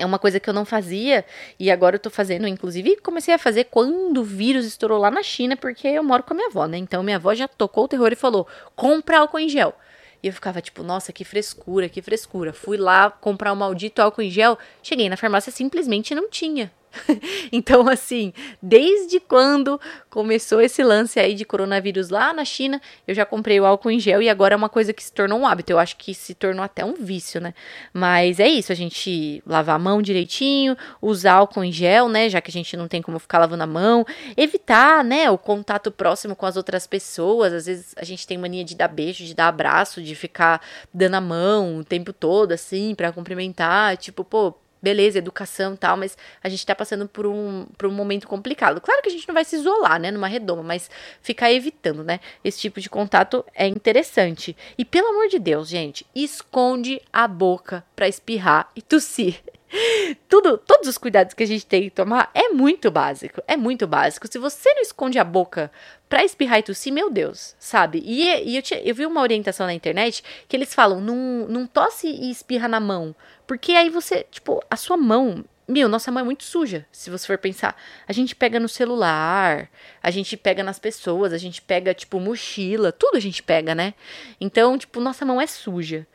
É 0.01 0.07
uma 0.07 0.19
coisa 0.19 0.41
que 0.41 0.49
eu 0.49 0.55
não 0.55 0.65
fazia 0.65 1.27
e 1.59 1.71
agora 1.71 1.97
eu 1.97 2.01
tô 2.01 2.09
fazendo, 2.09 2.49
inclusive 2.49 2.97
comecei 2.97 3.35
a 3.35 3.39
fazer 3.39 3.65
quando 3.65 4.23
o 4.23 4.25
vírus 4.25 4.65
estourou 4.65 4.99
lá 4.99 5.11
na 5.11 5.23
China, 5.23 5.59
porque 5.59 5.87
eu 5.87 6.03
moro 6.03 6.23
com 6.23 6.33
a 6.33 6.37
minha 6.37 6.49
avó, 6.49 6.67
né? 6.67 6.79
Então 6.79 7.03
minha 7.03 7.17
avó 7.17 7.35
já 7.35 7.47
tocou 7.47 7.85
o 7.85 7.89
terror 7.89 8.11
e 8.11 8.17
falou: 8.17 8.49
compra 8.75 9.19
álcool 9.19 9.39
em 9.39 9.49
gel. 9.49 9.75
E 10.23 10.27
eu 10.27 10.33
ficava 10.33 10.63
tipo, 10.63 10.83
nossa, 10.83 11.13
que 11.13 11.23
frescura, 11.23 11.87
que 11.87 12.01
frescura. 12.01 12.51
Fui 12.53 12.79
lá 12.79 13.11
comprar 13.11 13.53
o 13.53 13.57
maldito 13.57 14.01
álcool 14.01 14.23
em 14.23 14.31
gel, 14.31 14.59
cheguei 14.83 15.09
na 15.09 15.19
farmácia 15.19 15.53
simplesmente 15.53 16.15
não 16.15 16.31
tinha. 16.31 16.73
então, 17.53 17.89
assim, 17.89 18.33
desde 18.61 19.21
quando 19.21 19.81
começou 20.09 20.61
esse 20.61 20.83
lance 20.83 21.21
aí 21.21 21.35
de 21.35 21.45
coronavírus 21.45 22.09
lá 22.09 22.33
na 22.33 22.45
China, 22.45 22.81
eu 23.07 23.15
já 23.15 23.25
comprei 23.25 23.61
o 23.61 23.65
álcool 23.65 23.91
em 23.91 24.01
gel 24.01 24.21
e 24.21 24.29
agora 24.29 24.55
é 24.55 24.57
uma 24.57 24.69
coisa 24.69 24.93
que 24.93 25.03
se 25.03 25.13
tornou 25.13 25.39
um 25.39 25.47
hábito. 25.47 25.73
Eu 25.73 25.79
acho 25.79 25.97
que 25.97 26.15
se 26.15 26.35
tornou 26.35 26.65
até 26.65 26.85
um 26.85 26.95
vício, 26.95 27.41
né? 27.41 27.55
Mas 27.93 28.41
é 28.41 28.49
isso, 28.49 28.73
a 28.73 28.75
gente 28.75 29.43
lavar 29.47 29.77
a 29.77 29.79
mão 29.79 30.03
direitinho, 30.03 30.77
usar 31.01 31.35
álcool 31.35 31.65
em 31.65 31.73
gel, 31.73 32.09
né? 32.09 32.29
Já 32.29 32.41
que 32.41 32.51
a 32.51 32.53
gente 32.53 32.77
não 32.77 32.89
tem 32.89 33.01
como 33.01 33.19
ficar 33.19 33.39
lavando 33.39 33.63
a 33.63 33.67
mão, 33.67 34.05
evitar, 34.37 35.05
né, 35.05 35.31
o 35.31 35.39
contato 35.39 35.91
próximo 35.91 36.35
com 36.35 36.47
as 36.47 36.57
outras 36.57 36.87
pessoas. 36.87 37.53
Às 37.53 37.67
vezes 37.67 37.95
a 37.97 38.05
gente 38.05 38.27
tem 38.27 38.37
mania 38.39 38.65
de 38.65 38.75
dar 38.75 38.89
beijo, 38.89 39.25
de 39.25 39.35
dar 39.35 39.49
abraço, 39.49 40.03
de 40.03 40.15
ficar 40.15 40.61
dando 40.93 41.15
a 41.15 41.21
mão 41.21 41.79
o 41.79 41.85
tempo 41.85 42.13
todo, 42.13 42.53
assim, 42.53 42.95
para 42.95 43.13
cumprimentar. 43.13 43.97
Tipo, 43.97 44.25
pô, 44.25 44.55
beleza, 44.83 45.19
educação 45.19 45.75
e 45.75 45.77
tal, 45.77 45.97
mas 45.97 46.17
a 46.43 46.49
gente 46.49 46.65
tá 46.65 46.75
passando 46.75 47.07
por 47.09 47.27
um, 47.27 47.67
por 47.77 47.89
um 47.89 47.93
momento 47.93 48.27
complicado. 48.27 48.81
Claro 48.81 49.03
que 49.03 49.09
a 49.09 49.13
gente 49.13 49.27
não 49.29 49.35
vai 49.35 49.45
se 49.45 49.57
isolar, 49.57 50.01
né, 50.01 50.11
numa 50.11 50.29
redoma, 50.29 50.63
mas 50.63 50.91
ficar 51.23 51.53
evitando, 51.53 52.03
né, 52.03 52.21
esse 52.45 52.61
tipo 52.61 52.81
de 52.81 52.89
contato 52.89 53.45
é 53.55 53.67
interessante. 53.67 54.57
E 54.77 54.85
pelo 54.85 55.09
amor 55.09 55.29
de 55.29 55.39
Deus, 55.39 55.69
gente, 55.69 56.07
esconde 56.15 57.01
a 57.13 57.27
boca 57.29 57.85
pra 57.95 58.09
espirrar 58.09 58.71
e 58.75 58.83
tossir. 58.83 59.41
Tudo, 60.29 60.59
todos 60.59 60.89
os 60.89 60.99
cuidados 60.99 61.35
que 61.35 61.43
a 61.43 61.47
gente 61.47 61.65
tem 61.65 61.85
que 61.85 61.91
tomar 61.91 62.31
é 62.35 62.49
muito 62.49 62.91
básico, 62.91 63.43
é 63.47 63.57
muito 63.57 63.87
básico. 63.87 64.27
Se 64.31 64.39
você 64.39 64.73
não 64.75 64.83
esconde 64.83 65.19
a 65.19 65.25
boca 65.25 65.71
pra 66.09 66.25
espirrar 66.25 66.59
e 66.59 66.63
tossir, 66.63 66.93
meu 66.93 67.09
Deus, 67.09 67.55
sabe? 67.59 68.03
E, 68.05 68.51
e 68.51 68.57
eu, 68.57 68.63
tinha, 68.63 68.81
eu 68.81 68.95
vi 68.95 69.07
uma 69.07 69.21
orientação 69.21 69.67
na 69.67 69.75
internet 69.75 70.25
que 70.49 70.57
eles 70.57 70.75
falam, 70.75 71.01
não, 71.01 71.47
não 71.49 71.67
tosse 71.67 72.09
e 72.09 72.31
espirra 72.31 72.67
na 72.67 72.81
mão, 72.81 73.15
porque 73.51 73.73
aí 73.73 73.91
você, 73.91 74.25
tipo, 74.31 74.63
a 74.71 74.77
sua 74.77 74.97
mão 74.97 75.45
meu, 75.67 75.89
nossa 75.89 76.09
mão 76.13 76.21
é 76.21 76.25
muito 76.25 76.45
suja, 76.45 76.87
se 76.93 77.11
você 77.11 77.27
for 77.27 77.37
pensar. 77.37 77.77
A 78.07 78.13
gente 78.13 78.33
pega 78.37 78.61
no 78.61 78.69
celular, 78.69 79.69
a 80.01 80.11
gente 80.13 80.37
pega 80.37 80.63
nas 80.63 80.79
pessoas, 80.79 81.33
a 81.33 81.39
gente 81.39 81.61
pega, 81.61 81.93
tipo, 81.93 82.21
mochila, 82.21 82.93
tudo 82.93 83.17
a 83.17 83.21
gente 83.21 83.43
pega, 83.43 83.75
né? 83.75 83.95
Então, 84.41 84.79
tipo, 84.79 85.01
nossa 85.01 85.25
mão 85.25 85.41
é 85.41 85.49
suja. 85.49 86.07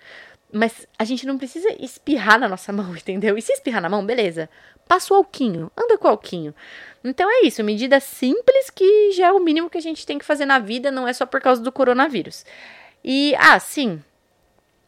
Mas 0.50 0.88
a 0.98 1.04
gente 1.04 1.28
não 1.28 1.38
precisa 1.38 1.68
espirrar 1.78 2.40
na 2.40 2.48
nossa 2.48 2.72
mão, 2.74 2.96
entendeu? 2.96 3.38
E 3.38 3.42
se 3.42 3.52
espirrar 3.52 3.82
na 3.82 3.90
mão, 3.90 4.06
beleza. 4.06 4.50
Passa 4.88 5.14
o 5.14 5.18
alquinho, 5.18 5.70
anda 5.76 5.98
com 5.98 6.08
o 6.08 6.12
alquinho. 6.12 6.56
Então 7.04 7.30
é 7.30 7.46
isso, 7.46 7.62
medida 7.66 8.00
simples 8.00 8.70
que 8.70 9.12
já 9.12 9.28
é 9.28 9.32
o 9.34 9.44
mínimo 9.44 9.70
que 9.70 9.78
a 9.78 9.82
gente 9.82 10.06
tem 10.06 10.18
que 10.18 10.26
fazer 10.26 10.46
na 10.46 10.58
vida, 10.58 10.90
não 10.90 11.06
é 11.06 11.12
só 11.12 11.26
por 11.26 11.42
causa 11.42 11.62
do 11.62 11.72
coronavírus. 11.72 12.46
E, 13.04 13.36
ah, 13.38 13.60
sim, 13.60 14.02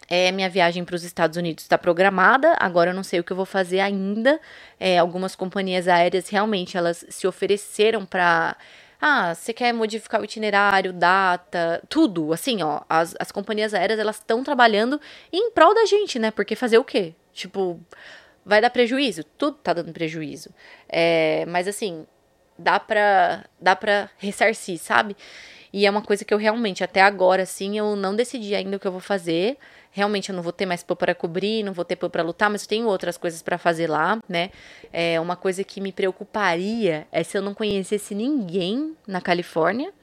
é, 0.09 0.31
minha 0.31 0.49
viagem 0.49 0.85
para 0.85 0.95
os 0.95 1.03
Estados 1.03 1.37
Unidos 1.37 1.63
está 1.63 1.77
programada, 1.77 2.55
agora 2.59 2.91
eu 2.91 2.95
não 2.95 3.03
sei 3.03 3.19
o 3.19 3.23
que 3.23 3.31
eu 3.31 3.35
vou 3.35 3.45
fazer 3.45 3.81
ainda. 3.81 4.39
É, 4.79 4.97
algumas 4.97 5.35
companhias 5.35 5.87
aéreas 5.87 6.29
realmente 6.29 6.77
elas 6.77 7.05
se 7.09 7.27
ofereceram 7.27 8.05
para. 8.05 8.55
Ah, 8.99 9.35
você 9.35 9.53
quer 9.53 9.73
modificar 9.73 10.21
o 10.21 10.23
itinerário, 10.23 10.93
data, 10.93 11.83
tudo. 11.89 12.33
Assim, 12.33 12.63
ó, 12.63 12.81
as, 12.89 13.15
as 13.19 13.31
companhias 13.31 13.73
aéreas 13.73 13.99
elas 13.99 14.15
estão 14.15 14.43
trabalhando 14.43 14.99
em 15.31 15.51
prol 15.51 15.75
da 15.75 15.85
gente, 15.85 16.17
né? 16.17 16.31
Porque 16.31 16.55
fazer 16.55 16.77
o 16.77 16.83
quê? 16.83 17.13
Tipo, 17.33 17.79
vai 18.45 18.61
dar 18.61 18.69
prejuízo? 18.69 19.23
Tudo 19.23 19.57
tá 19.57 19.73
dando 19.73 19.91
prejuízo. 19.93 20.49
É, 20.89 21.45
mas 21.47 21.67
assim, 21.67 22.07
dá 22.57 22.79
pra, 22.79 23.45
dá 23.61 23.75
pra 23.75 24.09
ressarcir, 24.17 24.79
sabe? 24.79 25.15
E 25.71 25.85
é 25.85 25.91
uma 25.91 26.01
coisa 26.01 26.25
que 26.25 26.33
eu 26.33 26.37
realmente, 26.37 26.83
até 26.83 27.01
agora, 27.01 27.43
assim, 27.43 27.77
eu 27.77 27.95
não 27.95 28.15
decidi 28.15 28.55
ainda 28.55 28.77
o 28.77 28.79
que 28.79 28.87
eu 28.87 28.91
vou 28.91 29.01
fazer 29.01 29.57
realmente 29.91 30.29
eu 30.29 30.35
não 30.35 30.43
vou 30.43 30.51
ter 30.51 30.65
mais 30.65 30.83
pô 30.83 30.95
para 30.95 31.15
cobrir, 31.15 31.63
não 31.63 31.73
vou 31.73 31.85
ter 31.85 31.95
pô 31.95 32.09
para 32.09 32.23
lutar, 32.23 32.49
mas 32.49 32.63
eu 32.63 32.67
tenho 32.67 32.87
outras 32.87 33.17
coisas 33.17 33.41
para 33.41 33.57
fazer 33.57 33.87
lá, 33.87 34.19
né? 34.27 34.51
É 34.91 35.19
uma 35.19 35.35
coisa 35.35 35.63
que 35.63 35.81
me 35.81 35.91
preocuparia 35.91 37.07
é 37.11 37.23
se 37.23 37.37
eu 37.37 37.41
não 37.41 37.53
conhecesse 37.53 38.13
ninguém 38.15 38.95
na 39.07 39.21
Califórnia 39.21 39.93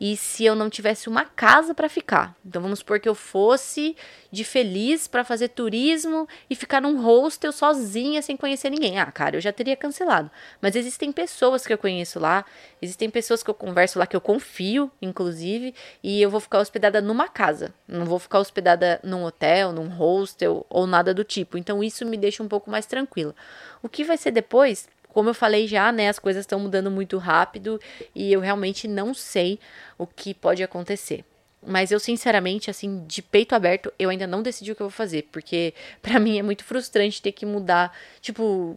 e 0.00 0.16
se 0.16 0.44
eu 0.44 0.54
não 0.54 0.68
tivesse 0.68 1.08
uma 1.08 1.24
casa 1.24 1.74
para 1.74 1.88
ficar. 1.88 2.36
Então 2.44 2.60
vamos 2.60 2.80
supor 2.80 3.00
que 3.00 3.08
eu 3.08 3.14
fosse 3.14 3.96
de 4.30 4.42
feliz 4.42 5.06
para 5.06 5.22
fazer 5.24 5.48
turismo 5.48 6.28
e 6.50 6.54
ficar 6.54 6.80
num 6.80 7.00
hostel 7.00 7.52
sozinha 7.52 8.20
sem 8.20 8.36
conhecer 8.36 8.68
ninguém. 8.70 8.98
Ah, 8.98 9.10
cara, 9.10 9.36
eu 9.36 9.40
já 9.40 9.52
teria 9.52 9.76
cancelado. 9.76 10.30
Mas 10.60 10.74
existem 10.74 11.12
pessoas 11.12 11.66
que 11.66 11.72
eu 11.72 11.78
conheço 11.78 12.18
lá, 12.18 12.44
existem 12.82 13.08
pessoas 13.08 13.42
que 13.42 13.50
eu 13.50 13.54
converso 13.54 13.98
lá 13.98 14.06
que 14.06 14.16
eu 14.16 14.20
confio, 14.20 14.90
inclusive, 15.00 15.74
e 16.02 16.20
eu 16.20 16.30
vou 16.30 16.40
ficar 16.40 16.58
hospedada 16.58 17.00
numa 17.00 17.28
casa. 17.28 17.72
Não 17.86 18.04
vou 18.04 18.18
ficar 18.18 18.40
hospedada 18.40 19.00
num 19.04 19.24
hotel, 19.24 19.72
num 19.72 19.88
hostel 19.88 20.66
ou 20.68 20.86
nada 20.86 21.14
do 21.14 21.22
tipo. 21.22 21.56
Então 21.56 21.82
isso 21.82 22.04
me 22.04 22.16
deixa 22.16 22.42
um 22.42 22.48
pouco 22.48 22.70
mais 22.70 22.86
tranquila. 22.86 23.34
O 23.82 23.88
que 23.88 24.02
vai 24.02 24.16
ser 24.16 24.32
depois? 24.32 24.88
Como 25.14 25.30
eu 25.30 25.34
falei 25.34 25.68
já, 25.68 25.92
né, 25.92 26.08
as 26.08 26.18
coisas 26.18 26.40
estão 26.40 26.58
mudando 26.58 26.90
muito 26.90 27.18
rápido 27.18 27.80
e 28.12 28.32
eu 28.32 28.40
realmente 28.40 28.88
não 28.88 29.14
sei 29.14 29.60
o 29.96 30.08
que 30.08 30.34
pode 30.34 30.60
acontecer. 30.60 31.24
Mas 31.64 31.92
eu, 31.92 32.00
sinceramente, 32.00 32.68
assim, 32.68 33.04
de 33.06 33.22
peito 33.22 33.54
aberto, 33.54 33.92
eu 33.96 34.10
ainda 34.10 34.26
não 34.26 34.42
decidi 34.42 34.72
o 34.72 34.74
que 34.74 34.82
eu 34.82 34.88
vou 34.88 34.96
fazer. 34.96 35.28
Porque 35.30 35.72
para 36.02 36.18
mim 36.20 36.36
é 36.36 36.42
muito 36.42 36.64
frustrante 36.64 37.22
ter 37.22 37.30
que 37.30 37.46
mudar, 37.46 37.96
tipo, 38.20 38.76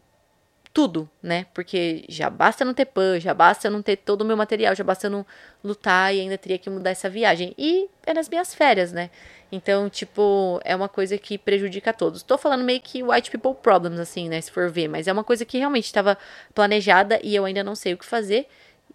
tudo, 0.77 1.09
né? 1.23 1.47
Porque 1.55 2.05
já 2.07 2.29
basta 2.29 2.63
não 2.63 2.71
ter 2.71 2.85
PAN, 2.85 3.19
já 3.19 3.33
basta 3.33 3.67
não 3.67 3.81
ter 3.81 3.95
todo 3.95 4.21
o 4.21 4.25
meu 4.25 4.37
material, 4.37 4.75
já 4.75 4.83
basta 4.83 5.09
não 5.09 5.25
lutar 5.63 6.13
e 6.13 6.19
ainda 6.19 6.37
teria 6.37 6.59
que 6.59 6.69
mudar 6.69 6.91
essa 6.91 7.09
viagem. 7.09 7.55
E 7.57 7.89
é 8.05 8.13
nas 8.13 8.29
minhas 8.29 8.53
férias, 8.53 8.91
né? 8.91 9.09
Então, 9.51 9.89
tipo, 9.89 10.61
é 10.63 10.75
uma 10.75 10.87
coisa 10.87 11.17
que 11.17 11.35
prejudica 11.35 11.89
a 11.89 11.93
todos. 11.93 12.21
Tô 12.21 12.37
falando 12.37 12.63
meio 12.63 12.79
que 12.79 13.01
white 13.01 13.31
people 13.31 13.55
problems, 13.59 13.99
assim, 13.99 14.29
né? 14.29 14.39
Se 14.39 14.51
for 14.51 14.69
ver, 14.69 14.87
mas 14.87 15.07
é 15.07 15.11
uma 15.11 15.23
coisa 15.23 15.43
que 15.45 15.57
realmente 15.57 15.85
estava 15.85 16.15
planejada 16.53 17.19
e 17.23 17.35
eu 17.35 17.43
ainda 17.43 17.63
não 17.63 17.73
sei 17.73 17.95
o 17.95 17.97
que 17.97 18.05
fazer 18.05 18.47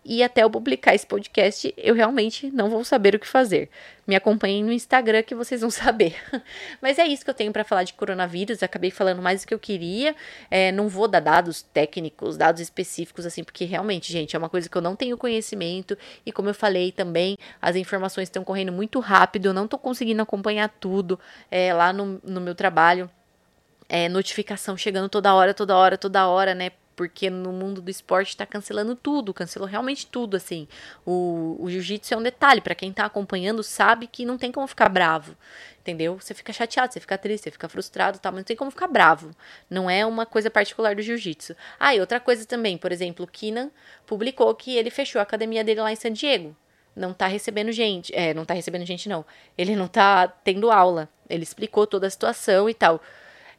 e 0.04 0.23
até 0.23 0.42
eu 0.42 0.50
publicar 0.50 0.94
esse 0.94 1.06
podcast, 1.06 1.73
eu 1.76 1.94
realmente 1.94 2.50
não 2.50 2.68
vou 2.68 2.85
saber 2.85 3.14
o 3.14 3.21
que 3.21 3.26
fazer. 3.26 3.71
Me 4.04 4.16
acompanhem 4.16 4.64
no 4.64 4.73
Instagram 4.73 5.23
que 5.23 5.35
vocês 5.35 5.61
vão 5.61 5.71
saber. 5.73 6.16
Mas 6.80 6.99
é 6.99 7.06
isso 7.06 7.25
que 7.25 7.30
eu 7.30 7.35
tenho 7.35 7.52
para 7.52 7.62
falar 7.62 7.85
de 7.85 7.92
coronavírus. 7.94 8.64
Acabei 8.64 8.90
falando 8.90 9.23
mais 9.23 9.42
do 9.42 9.47
que 9.47 9.54
eu 9.54 9.61
queria. 9.61 10.16
É, 10.50 10.73
não 10.73 10.88
vou 10.88 11.06
dar 11.06 11.21
dados 11.21 11.62
técnicos, 11.62 12.37
dados 12.37 12.61
específicos, 12.61 13.25
assim, 13.25 13.44
porque 13.44 13.64
realmente, 13.64 14.12
gente, 14.12 14.35
é 14.35 14.38
uma 14.38 14.49
coisa 14.49 14.68
que 14.68 14.76
eu 14.76 14.82
não 14.82 14.97
tenho 14.97 15.16
conhecimento. 15.16 15.97
E 16.26 16.32
como 16.32 16.49
eu 16.49 16.54
falei 16.54 16.90
também, 16.90 17.38
as 17.61 17.76
informações 17.76 18.25
estão 18.25 18.42
correndo 18.42 18.73
muito 18.73 18.99
rápido. 18.99 19.47
Eu 19.47 19.54
não 19.54 19.68
tô 19.68 19.78
conseguindo 19.78 20.21
acompanhar 20.21 20.68
tudo 20.80 21.18
é, 21.49 21.73
lá 21.73 21.92
no, 21.92 22.21
no 22.25 22.40
meu 22.40 22.56
trabalho. 22.56 23.09
É, 23.88 24.09
notificação 24.09 24.76
chegando 24.76 25.09
toda 25.09 25.32
hora, 25.32 25.54
toda 25.54 25.76
hora, 25.76 25.97
toda 25.97 26.26
hora, 26.26 26.54
né? 26.54 26.71
Porque 26.95 27.31
no 27.31 27.53
mundo 27.53 27.81
do 27.81 27.91
esporte 27.91 28.37
tá 28.37 28.45
cancelando 28.47 28.95
tudo, 28.95 29.33
cancelou 29.33 29.69
realmente 29.69 30.07
tudo, 30.07 30.37
assim. 30.37 30.69
O, 31.07 31.57
o 31.59 31.71
jiu-jitsu 31.71 32.15
é 32.15 32.17
um 32.17 32.23
detalhe, 32.23 32.61
para 32.61 32.75
quem 32.75 32.93
tá 32.93 33.05
acompanhando 33.05 33.63
sabe 33.63 34.07
que 34.07 34.25
não 34.25 34.39
tem 34.39 34.53
como 34.53 34.67
ficar 34.67 34.89
bravo, 34.89 35.37
entendeu? 35.81 36.19
Você 36.19 36.35
fica 36.35 36.53
chateado, 36.53 36.93
você 36.93 37.01
fica 37.01 37.17
triste, 37.17 37.45
você 37.45 37.51
fica 37.51 37.69
frustrado, 37.69 38.19
tá, 38.19 38.31
mas 38.31 38.39
não 38.39 38.45
tem 38.45 38.57
como 38.57 38.71
ficar 38.71 38.89
bravo. 38.89 39.31
Não 39.69 39.89
é 39.89 40.05
uma 40.05 40.27
coisa 40.27 40.51
particular 40.51 40.95
do 40.95 41.03
jiu-jitsu. 41.03 41.57
Ah, 41.79 41.95
e 41.95 42.01
outra 42.01 42.21
coisa 42.21 42.47
também, 42.47 42.77
por 42.77 42.93
exemplo, 42.93 43.25
o 43.25 43.29
Kinan 43.29 43.71
publicou 44.07 44.55
que 44.55 44.77
ele 44.77 44.91
fechou 44.91 45.19
a 45.19 45.23
academia 45.23 45.65
dele 45.65 45.81
lá 45.81 45.93
em 45.93 45.97
San 45.97 46.13
Diego. 46.13 46.57
Não 46.95 47.15
tá 47.15 47.27
recebendo 47.27 47.73
gente, 47.73 48.15
é, 48.15 48.35
não 48.35 48.45
tá 48.45 48.53
recebendo 48.53 48.85
gente 48.85 49.09
não. 49.09 49.25
Ele 49.57 49.75
não 49.75 49.89
tá 49.89 50.29
tendo 50.29 50.71
aula. 50.71 51.09
Ele 51.29 51.43
explicou 51.43 51.87
toda 51.87 52.07
a 52.07 52.11
situação 52.11 52.69
e 52.69 52.75
tal. 52.75 53.01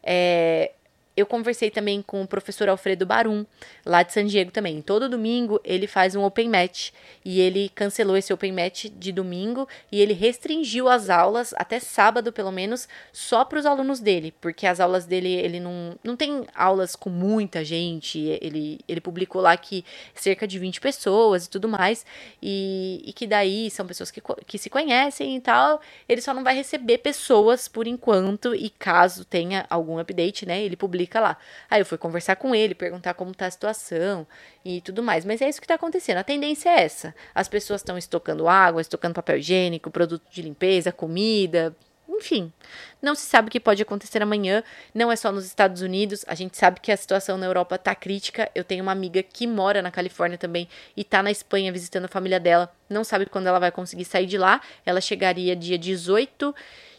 É, 0.03 0.73
eu 1.15 1.25
conversei 1.25 1.69
também 1.69 2.01
com 2.01 2.23
o 2.23 2.27
professor 2.27 2.67
Alfredo 2.67 3.05
Barum, 3.05 3.45
lá 3.85 4.01
de 4.01 4.11
San 4.11 4.25
Diego 4.25 4.51
também. 4.51 4.81
Todo 4.81 5.07
domingo 5.07 5.61
ele 5.63 5.85
faz 5.85 6.15
um 6.15 6.23
open 6.23 6.49
match 6.49 6.89
e 7.23 7.39
ele 7.39 7.69
cancelou 7.69 8.17
esse 8.17 8.33
open 8.33 8.51
match 8.51 8.85
de 8.85 9.11
domingo 9.11 9.67
e 9.91 10.01
ele 10.01 10.13
restringiu 10.13 10.89
as 10.89 11.11
aulas 11.11 11.53
até 11.55 11.79
sábado, 11.79 12.33
pelo 12.33 12.51
menos, 12.51 12.87
só 13.11 13.45
para 13.45 13.59
os 13.59 13.65
alunos 13.65 13.99
dele, 13.99 14.33
porque 14.41 14.65
as 14.65 14.79
aulas 14.79 15.05
dele 15.05 15.31
ele 15.31 15.59
não, 15.59 15.95
não 16.03 16.15
tem 16.15 16.45
aulas 16.55 16.95
com 16.95 17.11
muita 17.11 17.63
gente. 17.63 18.19
Ele, 18.41 18.79
ele 18.87 18.99
publicou 18.99 19.41
lá 19.41 19.55
que 19.55 19.85
cerca 20.15 20.47
de 20.47 20.57
20 20.57 20.81
pessoas 20.81 21.45
e 21.45 21.49
tudo 21.49 21.69
mais, 21.69 22.03
e, 22.41 23.03
e 23.05 23.13
que 23.13 23.27
daí 23.27 23.69
são 23.69 23.85
pessoas 23.85 24.09
que, 24.09 24.21
que 24.47 24.57
se 24.57 24.69
conhecem 24.69 25.35
e 25.35 25.41
tal. 25.41 25.79
Ele 26.09 26.21
só 26.21 26.33
não 26.33 26.43
vai 26.43 26.55
receber 26.55 26.97
pessoas 26.97 27.67
por 27.67 27.85
enquanto, 27.85 28.55
e 28.55 28.69
caso 28.69 29.23
tenha 29.23 29.65
algum 29.69 29.99
update, 29.99 30.45
né, 30.45 30.61
ele 30.63 30.75
publica 30.75 31.02
publica 31.03 31.19
lá. 31.19 31.37
Aí 31.69 31.81
eu 31.81 31.85
fui 31.85 31.97
conversar 31.97 32.35
com 32.37 32.55
ele, 32.55 32.73
perguntar 32.73 33.13
como 33.13 33.33
tá 33.33 33.45
a 33.45 33.51
situação 33.51 34.25
e 34.63 34.81
tudo 34.81 35.03
mais. 35.03 35.25
Mas 35.25 35.41
é 35.41 35.49
isso 35.49 35.61
que 35.61 35.67
tá 35.67 35.75
acontecendo. 35.75 36.17
A 36.17 36.23
tendência 36.23 36.69
é 36.69 36.83
essa. 36.83 37.13
As 37.35 37.47
pessoas 37.47 37.81
estão 37.81 37.97
estocando 37.97 38.47
água, 38.47 38.81
estocando 38.81 39.13
papel 39.13 39.37
higiênico, 39.37 39.91
produto 39.91 40.23
de 40.31 40.41
limpeza, 40.41 40.91
comida, 40.91 41.75
enfim, 42.09 42.53
não 43.01 43.15
se 43.15 43.25
sabe 43.25 43.47
o 43.47 43.51
que 43.51 43.59
pode 43.59 43.81
acontecer 43.81 44.21
amanhã. 44.21 44.63
Não 44.93 45.11
é 45.11 45.15
só 45.15 45.31
nos 45.31 45.45
Estados 45.45 45.81
Unidos. 45.81 46.23
A 46.27 46.35
gente 46.35 46.57
sabe 46.57 46.79
que 46.79 46.91
a 46.91 46.97
situação 46.97 47.37
na 47.37 47.45
Europa 47.45 47.77
tá 47.77 47.95
crítica. 47.95 48.49
Eu 48.53 48.63
tenho 48.63 48.83
uma 48.83 48.91
amiga 48.91 49.23
que 49.23 49.47
mora 49.47 49.81
na 49.81 49.89
Califórnia 49.89 50.37
também 50.37 50.67
e 50.95 51.03
tá 51.03 51.23
na 51.23 51.31
Espanha 51.31 51.71
visitando 51.71 52.05
a 52.05 52.09
família 52.09 52.39
dela. 52.39 52.71
Não 52.89 53.03
sabe 53.03 53.25
quando 53.25 53.47
ela 53.47 53.59
vai 53.59 53.71
conseguir 53.71 54.05
sair 54.05 54.27
de 54.27 54.37
lá. 54.37 54.61
Ela 54.85 55.01
chegaria 55.01 55.55
dia 55.55 55.77
18 55.77 56.53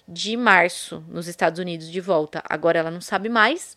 de 0.06 0.37
março 0.37 1.02
nos 1.08 1.28
Estados 1.28 1.58
Unidos 1.58 1.90
de 1.90 2.00
volta. 2.00 2.42
Agora 2.49 2.78
ela 2.78 2.90
não 2.90 3.00
sabe 3.00 3.28
mais. 3.28 3.76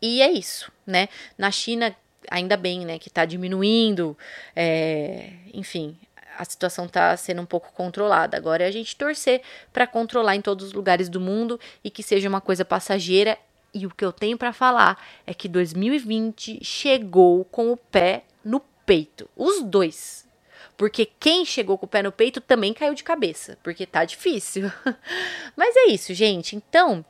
E 0.00 0.20
é 0.22 0.30
isso, 0.30 0.70
né? 0.86 1.08
Na 1.38 1.50
China, 1.50 1.94
ainda 2.30 2.56
bem, 2.56 2.84
né, 2.84 2.98
que 2.98 3.08
está 3.08 3.24
diminuindo, 3.24 4.16
é, 4.54 5.32
enfim, 5.54 5.96
a 6.38 6.44
situação 6.44 6.86
está 6.86 7.16
sendo 7.16 7.42
um 7.42 7.46
pouco 7.46 7.72
controlada. 7.72 8.36
Agora 8.36 8.64
é 8.64 8.66
a 8.66 8.70
gente 8.70 8.96
torcer 8.96 9.42
para 9.72 9.86
controlar 9.86 10.36
em 10.36 10.40
todos 10.40 10.66
os 10.66 10.72
lugares 10.72 11.08
do 11.08 11.20
mundo 11.20 11.58
e 11.82 11.90
que 11.90 12.02
seja 12.02 12.28
uma 12.28 12.40
coisa 12.40 12.64
passageira. 12.64 13.38
E 13.72 13.86
o 13.86 13.90
que 13.90 14.04
eu 14.04 14.12
tenho 14.12 14.38
para 14.38 14.52
falar 14.52 15.02
é 15.26 15.34
que 15.34 15.48
2020 15.48 16.64
chegou 16.64 17.44
com 17.44 17.72
o 17.72 17.76
pé 17.76 18.24
no 18.44 18.60
peito, 18.84 19.28
os 19.36 19.62
dois. 19.62 20.26
Porque 20.76 21.06
quem 21.18 21.44
chegou 21.44 21.78
com 21.78 21.86
o 21.86 21.88
pé 21.88 22.02
no 22.02 22.12
peito 22.12 22.40
também 22.40 22.74
caiu 22.74 22.94
de 22.94 23.02
cabeça, 23.02 23.58
porque 23.62 23.86
tá 23.86 24.04
difícil. 24.04 24.70
Mas 25.56 25.74
é 25.76 25.86
isso, 25.86 26.12
gente. 26.12 26.54
Então, 26.54 27.04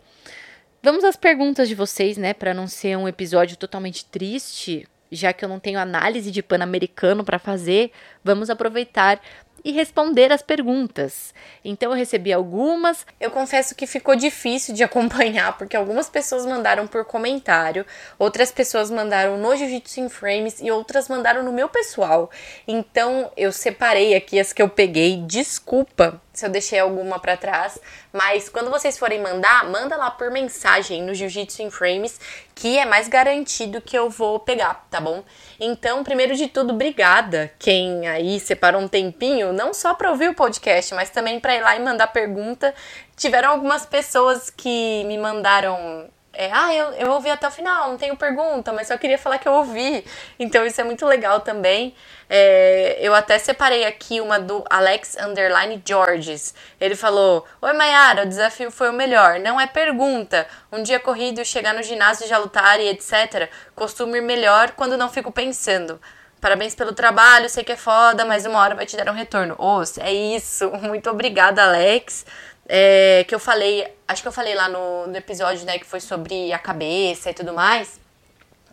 Vamos 0.87 1.03
às 1.03 1.17
perguntas 1.17 1.67
de 1.67 1.75
vocês, 1.75 2.17
né, 2.17 2.33
para 2.33 2.55
não 2.55 2.69
ser 2.69 2.97
um 2.97 3.09
episódio 3.09 3.57
totalmente 3.57 4.05
triste, 4.05 4.87
já 5.11 5.33
que 5.33 5.45
eu 5.45 5.49
não 5.49 5.59
tenho 5.59 5.81
análise 5.81 6.31
de 6.31 6.45
pan-americano 6.45 7.25
para 7.25 7.41
fazer, 7.41 7.91
vamos 8.23 8.51
aproveitar 8.51 9.21
e 9.67 9.73
responder 9.73 10.31
as 10.31 10.43
perguntas. 10.43 11.35
Então 11.65 11.91
eu 11.91 11.97
recebi 11.97 12.33
algumas. 12.33 13.05
Eu 13.19 13.33
confesso 13.33 13.75
que 13.75 13.85
ficou 13.85 14.15
difícil 14.15 14.73
de 14.73 14.85
acompanhar, 14.87 15.59
porque 15.59 15.77
algumas 15.77 16.09
pessoas 16.09 16.47
mandaram 16.47 16.87
por 16.87 17.05
comentário, 17.05 17.85
outras 18.17 18.53
pessoas 18.53 18.93
mandaram 18.93 19.37
no 19.37 19.57
Jiu-Jitsu 19.57 20.01
in 20.03 20.09
Frames 20.09 20.61
e 20.61 20.71
outras 20.71 21.09
mandaram 21.09 21.43
no 21.43 21.53
meu 21.53 21.69
pessoal. 21.69 22.31
Então 22.69 23.29
eu 23.37 23.51
separei 23.51 24.15
aqui 24.15 24.39
as 24.39 24.53
que 24.53 24.63
eu 24.63 24.69
peguei. 24.69 25.17
Desculpa 25.27 26.23
se 26.33 26.47
eu 26.47 26.51
deixei 26.51 26.79
alguma 26.79 27.19
para 27.19 27.37
trás, 27.37 27.81
mas 28.13 28.49
quando 28.49 28.71
vocês 28.71 28.97
forem 28.97 29.21
mandar, 29.21 29.69
manda 29.69 29.97
lá 29.97 30.11
por 30.11 30.31
mensagem 30.31 31.03
no 31.03 31.15
Jiu-Jitsu 31.15 31.63
in 31.63 31.71
Frames, 31.71 32.21
que 32.55 32.79
é 32.79 32.85
mais 32.85 33.09
garantido 33.09 33.81
que 33.81 33.99
eu 33.99 34.09
vou 34.11 34.39
pegar, 34.39 34.87
tá 34.91 35.01
bom? 35.01 35.25
Então, 35.59 36.05
primeiro 36.05 36.35
de 36.35 36.49
tudo, 36.49 36.73
obrigada 36.73 37.51
quem 37.59 38.07
aí 38.09 38.39
separou 38.39 38.81
um 38.81 38.89
tempinho, 38.89 39.53
não 39.53 39.73
só 39.73 39.95
para 39.95 40.11
ouvir 40.11 40.29
o 40.29 40.35
podcast, 40.35 40.95
mas 40.95 41.11
também 41.11 41.41
para 41.41 41.55
ir 41.55 41.61
lá 41.61 41.77
e 41.77 41.81
mandar 41.81 42.09
pergunta. 42.09 42.75
Tiveram 43.17 43.51
algumas 43.51 43.87
pessoas 43.87 44.51
que 44.51 45.05
me 45.05 45.17
mandaram 45.17 46.09
é, 46.37 46.51
ah, 46.53 46.75
eu, 46.75 46.93
eu 46.93 47.11
ouvi 47.13 47.31
até 47.31 47.49
o 47.49 47.51
final, 47.51 47.89
não 47.89 47.97
tenho 47.97 48.17
pergunta, 48.17 48.73
mas 48.73 48.89
só 48.89 48.99
queria 48.99 49.17
falar 49.17 49.39
que 49.39 49.49
eu 49.49 49.53
ouvi. 49.53 50.05
Então 50.39 50.67
isso 50.67 50.81
é 50.81 50.85
muito 50.85 51.07
legal 51.07 51.41
também. 51.41 51.95
É, 52.29 52.99
eu 53.01 53.15
até 53.15 53.39
separei 53.39 53.85
aqui 53.87 54.21
uma 54.21 54.39
do 54.39 54.65
Alex 54.69 55.17
Underline 55.19 55.83
Georges. 55.85 56.55
Ele 56.79 56.95
falou: 56.95 57.47
Oi 57.63 57.73
Mayara, 57.73 58.25
o 58.25 58.27
desafio 58.27 58.71
foi 58.71 58.91
o 58.91 58.93
melhor. 58.93 59.39
Não 59.39 59.61
é 59.61 59.67
pergunta. 59.67 60.47
Um 60.71 60.83
dia 60.83 61.01
corrido, 61.01 61.45
chegar 61.45 61.73
no 61.73 61.83
ginásio 61.83 62.29
já 62.29 62.37
lutar 62.37 62.81
e 62.81 62.89
etc. 62.89 63.49
Costumo 63.75 64.15
ir 64.15 64.23
melhor 64.23 64.73
quando 64.73 64.97
não 64.97 65.09
fico 65.09 65.33
pensando. 65.33 65.99
Parabéns 66.39 66.75
pelo 66.75 66.93
trabalho, 66.93 67.49
sei 67.49 67.65
que 67.65 67.73
é 67.73 67.77
foda, 67.77 68.25
mas 68.27 68.45
uma 68.45 68.61
hora 68.61 68.75
vai 68.75 68.85
te 68.85 68.95
dar 68.97 69.09
um 69.09 69.15
retorno. 69.15 69.55
Ô, 69.59 69.79
oh, 69.79 70.01
é 70.01 70.13
isso. 70.13 70.71
Muito 70.83 71.09
obrigada, 71.09 71.65
Alex 71.65 72.27
é, 72.69 73.25
que 73.29 73.35
eu 73.35 73.39
falei, 73.39 73.87
acho 74.09 74.23
que 74.23 74.29
eu 74.29 74.33
falei 74.33 74.55
lá 74.55 74.69
no, 74.69 75.07
no 75.07 75.17
episódio, 75.17 75.65
né, 75.65 75.79
que 75.79 75.87
foi 75.87 76.01
sobre 76.01 76.53
a 76.53 76.59
cabeça 76.59 77.31
e 77.31 77.35
tudo 77.35 77.53
mais. 77.53 78.01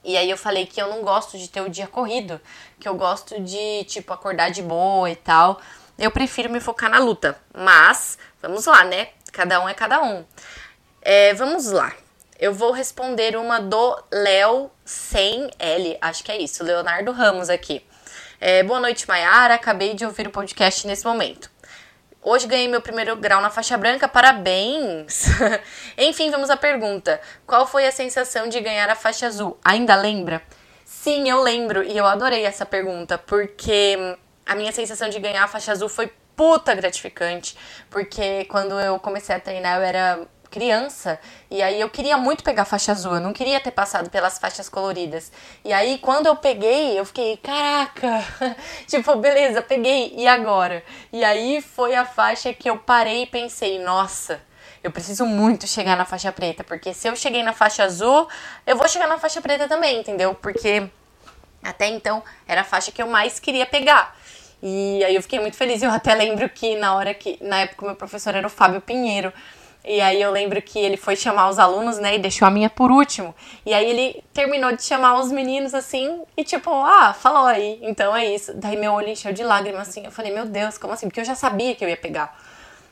E 0.03 0.17
aí 0.17 0.29
eu 0.29 0.37
falei 0.37 0.65
que 0.65 0.81
eu 0.81 0.89
não 0.89 1.01
gosto 1.01 1.37
de 1.37 1.47
ter 1.47 1.61
o 1.61 1.69
dia 1.69 1.87
corrido, 1.87 2.41
que 2.79 2.87
eu 2.87 2.95
gosto 2.95 3.39
de, 3.39 3.85
tipo, 3.85 4.11
acordar 4.11 4.51
de 4.51 4.61
boa 4.61 5.09
e 5.09 5.15
tal. 5.15 5.61
Eu 5.97 6.11
prefiro 6.11 6.49
me 6.49 6.59
focar 6.59 6.89
na 6.89 6.99
luta. 6.99 7.37
Mas, 7.53 8.17
vamos 8.41 8.65
lá, 8.65 8.83
né? 8.83 9.09
Cada 9.31 9.63
um 9.63 9.69
é 9.69 9.73
cada 9.73 10.01
um. 10.01 10.25
É, 11.01 11.33
vamos 11.33 11.71
lá. 11.71 11.93
Eu 12.37 12.53
vou 12.53 12.71
responder 12.71 13.37
uma 13.37 13.61
do 13.61 14.03
Léo 14.11 14.69
sem 14.83 15.49
L. 15.57 15.97
Acho 16.01 16.23
que 16.23 16.31
é 16.31 16.37
isso, 16.37 16.63
Leonardo 16.63 17.11
Ramos 17.11 17.49
aqui. 17.49 17.85
É, 18.41 18.61
boa 18.63 18.81
noite, 18.81 19.07
Mayara. 19.07 19.53
Acabei 19.53 19.93
de 19.93 20.05
ouvir 20.05 20.27
o 20.27 20.31
podcast 20.31 20.85
nesse 20.85 21.05
momento. 21.05 21.52
Hoje 22.25 22.47
ganhei 22.47 22.69
meu 22.69 22.81
primeiro 22.81 23.17
grau 23.17 23.41
na 23.41 23.49
faixa 23.49 23.77
branca, 23.77 24.07
parabéns! 24.07 25.25
Enfim, 25.97 26.31
vamos 26.31 26.49
à 26.49 26.55
pergunta: 26.55 27.19
Qual 27.45 27.67
foi 27.67 27.85
a 27.85 27.91
sensação 27.91 28.47
de 28.47 28.61
ganhar 28.61 28.89
a 28.89 28.95
faixa 28.95 29.27
azul? 29.27 29.59
Ainda 29.63 29.93
lembra? 29.95 30.41
Sim, 30.85 31.29
eu 31.29 31.41
lembro 31.41 31.83
e 31.83 31.97
eu 31.97 32.05
adorei 32.05 32.45
essa 32.45 32.65
pergunta, 32.65 33.17
porque 33.17 33.97
a 34.45 34.55
minha 34.55 34.71
sensação 34.71 35.09
de 35.09 35.19
ganhar 35.19 35.43
a 35.43 35.47
faixa 35.49 35.73
azul 35.73 35.89
foi 35.89 36.13
puta 36.33 36.73
gratificante, 36.73 37.57
porque 37.89 38.45
quando 38.45 38.79
eu 38.79 38.97
comecei 38.99 39.35
a 39.35 39.39
treinar 39.39 39.79
eu 39.79 39.83
era 39.83 40.21
criança, 40.53 41.19
e 41.49 41.63
aí 41.63 41.81
eu 41.81 41.89
queria 41.89 42.15
muito 42.15 42.43
pegar 42.43 42.63
faixa 42.63 42.91
azul, 42.91 43.15
eu 43.15 43.19
não 43.19 43.33
queria 43.33 43.59
ter 43.59 43.71
passado 43.71 44.07
pelas 44.11 44.37
faixas 44.37 44.69
coloridas. 44.69 45.31
E 45.65 45.73
aí 45.73 45.97
quando 45.97 46.27
eu 46.27 46.35
peguei, 46.35 46.99
eu 46.99 47.03
fiquei, 47.03 47.37
caraca, 47.37 48.23
tipo, 48.87 49.15
beleza, 49.15 49.63
peguei, 49.63 50.13
e 50.15 50.27
agora? 50.27 50.83
E 51.11 51.23
aí 51.23 51.59
foi 51.59 51.95
a 51.95 52.05
faixa 52.05 52.53
que 52.53 52.69
eu 52.69 52.77
parei 52.77 53.23
e 53.23 53.25
pensei, 53.25 53.79
nossa, 53.79 54.39
eu 54.83 54.91
preciso 54.91 55.25
muito 55.25 55.65
chegar 55.65 55.97
na 55.97 56.05
faixa 56.05 56.31
preta, 56.31 56.63
porque 56.63 56.93
se 56.93 57.07
eu 57.07 57.15
cheguei 57.15 57.41
na 57.41 57.53
faixa 57.53 57.83
azul, 57.83 58.29
eu 58.67 58.77
vou 58.77 58.87
chegar 58.87 59.07
na 59.07 59.17
faixa 59.17 59.41
preta 59.41 59.67
também, 59.67 59.99
entendeu? 59.99 60.35
Porque 60.35 60.87
até 61.63 61.87
então 61.87 62.21
era 62.47 62.61
a 62.61 62.63
faixa 62.63 62.91
que 62.91 63.01
eu 63.01 63.07
mais 63.07 63.39
queria 63.39 63.65
pegar. 63.65 64.15
E 64.65 65.03
aí 65.03 65.13
eu 65.13 65.21
fiquei 65.21 65.41
muito 65.41 65.57
feliz. 65.57 65.81
Eu 65.81 65.91
até 65.91 66.15
lembro 66.15 66.47
que 66.47 66.77
na 66.77 66.95
hora 66.95 67.13
que, 67.13 67.37
na 67.41 67.61
época, 67.61 67.85
meu 67.85 67.95
professor 67.95 68.33
era 68.33 68.47
o 68.47 68.49
Fábio 68.49 68.79
Pinheiro. 68.79 69.33
E 69.85 69.99
aí 69.99 70.21
eu 70.21 70.31
lembro 70.31 70.61
que 70.61 70.79
ele 70.79 70.95
foi 70.95 71.15
chamar 71.15 71.49
os 71.49 71.59
alunos, 71.59 71.97
né, 71.99 72.15
e 72.15 72.19
deixou 72.19 72.47
a 72.47 72.51
minha 72.51 72.69
por 72.69 72.89
último. 72.89 73.35
E 73.65 73.73
aí 73.73 73.89
ele 73.89 74.23
terminou 74.33 74.73
de 74.73 74.81
chamar 74.83 75.19
os 75.19 75.31
meninos 75.31 75.73
assim 75.73 76.21
e 76.37 76.43
tipo, 76.43 76.71
ah, 76.71 77.13
falou 77.13 77.45
aí. 77.45 77.79
Então 77.81 78.15
é 78.15 78.25
isso. 78.25 78.53
Daí 78.55 78.77
meu 78.77 78.93
olho 78.93 79.09
encheu 79.09 79.33
de 79.33 79.43
lágrimas 79.43 79.89
assim. 79.89 80.05
Eu 80.05 80.11
falei, 80.11 80.33
meu 80.33 80.45
Deus, 80.45 80.77
como 80.77 80.93
assim? 80.93 81.07
Porque 81.07 81.19
eu 81.19 81.25
já 81.25 81.35
sabia 81.35 81.75
que 81.75 81.83
eu 81.83 81.89
ia 81.89 81.97
pegar. 81.97 82.37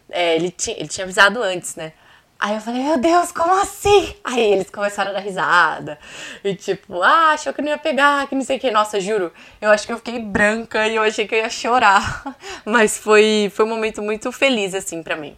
É, 0.09 0.35
ele, 0.35 0.51
tinha, 0.51 0.75
ele 0.77 0.89
tinha 0.89 1.05
avisado 1.05 1.41
antes, 1.41 1.75
né? 1.75 1.93
Aí 2.37 2.55
eu 2.55 2.59
falei, 2.59 2.81
meu 2.83 2.97
Deus, 2.97 3.31
como 3.31 3.53
assim? 3.61 4.15
Aí 4.23 4.53
eles 4.53 4.69
começaram 4.69 5.11
a 5.11 5.13
dar 5.13 5.19
risada. 5.19 5.99
E 6.43 6.55
tipo, 6.55 7.01
ah, 7.03 7.33
achou 7.33 7.53
que 7.53 7.61
não 7.61 7.69
ia 7.69 7.77
pegar, 7.77 8.27
que 8.27 8.35
não 8.35 8.41
sei 8.41 8.57
o 8.57 8.59
que. 8.59 8.71
Nossa, 8.71 8.99
juro, 8.99 9.31
eu 9.61 9.69
acho 9.69 9.85
que 9.85 9.93
eu 9.93 9.97
fiquei 9.97 10.19
branca 10.19 10.87
e 10.87 10.95
eu 10.95 11.03
achei 11.03 11.27
que 11.27 11.35
eu 11.35 11.39
ia 11.39 11.49
chorar. 11.49 12.35
Mas 12.65 12.97
foi, 12.97 13.51
foi 13.55 13.63
um 13.63 13.69
momento 13.69 14.01
muito 14.01 14.31
feliz, 14.31 14.73
assim, 14.73 15.03
para 15.03 15.15
mim. 15.15 15.37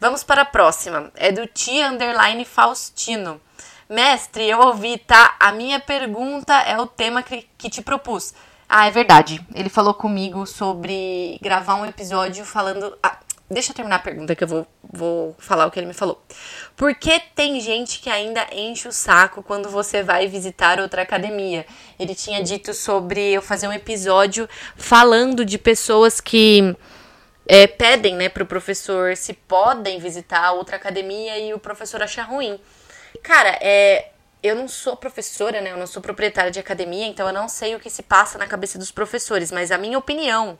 Vamos 0.00 0.22
para 0.22 0.42
a 0.42 0.44
próxima. 0.44 1.10
É 1.16 1.32
do 1.32 1.46
Tia 1.46 1.90
Underline 1.90 2.44
Faustino. 2.44 3.40
Mestre, 3.88 4.48
eu 4.48 4.60
ouvi, 4.60 4.96
tá? 4.96 5.34
A 5.40 5.50
minha 5.50 5.80
pergunta 5.80 6.54
é 6.60 6.78
o 6.78 6.86
tema 6.86 7.20
que, 7.20 7.48
que 7.58 7.68
te 7.68 7.82
propus. 7.82 8.32
Ah, 8.68 8.86
é 8.86 8.90
verdade. 8.92 9.44
Ele 9.52 9.68
falou 9.68 9.94
comigo 9.94 10.46
sobre 10.46 11.36
gravar 11.42 11.74
um 11.74 11.86
episódio 11.86 12.44
falando. 12.44 12.96
Ah, 13.02 13.18
deixa 13.50 13.72
eu 13.72 13.74
terminar 13.74 13.96
a 13.96 14.00
pergunta 14.00 14.36
que 14.36 14.44
eu 14.44 14.48
vou, 14.48 14.66
vou 14.84 15.34
falar 15.38 15.66
o 15.66 15.70
que 15.70 15.80
ele 15.80 15.86
me 15.86 15.94
falou. 15.94 16.22
Por 16.76 16.94
que 16.94 17.18
tem 17.34 17.58
gente 17.60 17.98
que 17.98 18.08
ainda 18.08 18.46
enche 18.52 18.86
o 18.86 18.92
saco 18.92 19.42
quando 19.42 19.68
você 19.68 20.04
vai 20.04 20.28
visitar 20.28 20.78
outra 20.78 21.02
academia? 21.02 21.66
Ele 21.98 22.14
tinha 22.14 22.40
dito 22.40 22.72
sobre 22.72 23.32
eu 23.32 23.42
fazer 23.42 23.66
um 23.66 23.72
episódio 23.72 24.48
falando 24.76 25.44
de 25.44 25.58
pessoas 25.58 26.20
que 26.20 26.76
é, 27.48 27.66
pedem 27.66 28.14
né, 28.14 28.28
para 28.28 28.42
o 28.42 28.46
professor 28.46 29.16
se 29.16 29.32
podem 29.32 29.98
visitar 29.98 30.52
outra 30.52 30.76
academia 30.76 31.38
e 31.38 31.54
o 31.54 31.58
professor 31.58 32.02
acha 32.02 32.22
ruim. 32.22 32.60
Cara, 33.22 33.58
é, 33.62 34.10
eu 34.42 34.54
não 34.54 34.68
sou 34.68 34.94
professora, 34.96 35.60
né? 35.62 35.72
Eu 35.72 35.78
não 35.78 35.86
sou 35.86 36.02
proprietária 36.02 36.50
de 36.50 36.60
academia, 36.60 37.06
então 37.06 37.26
eu 37.26 37.32
não 37.32 37.48
sei 37.48 37.74
o 37.74 37.80
que 37.80 37.88
se 37.88 38.02
passa 38.02 38.36
na 38.36 38.46
cabeça 38.46 38.78
dos 38.78 38.92
professores, 38.92 39.50
mas 39.50 39.72
a 39.72 39.78
minha 39.78 39.98
opinião 39.98 40.58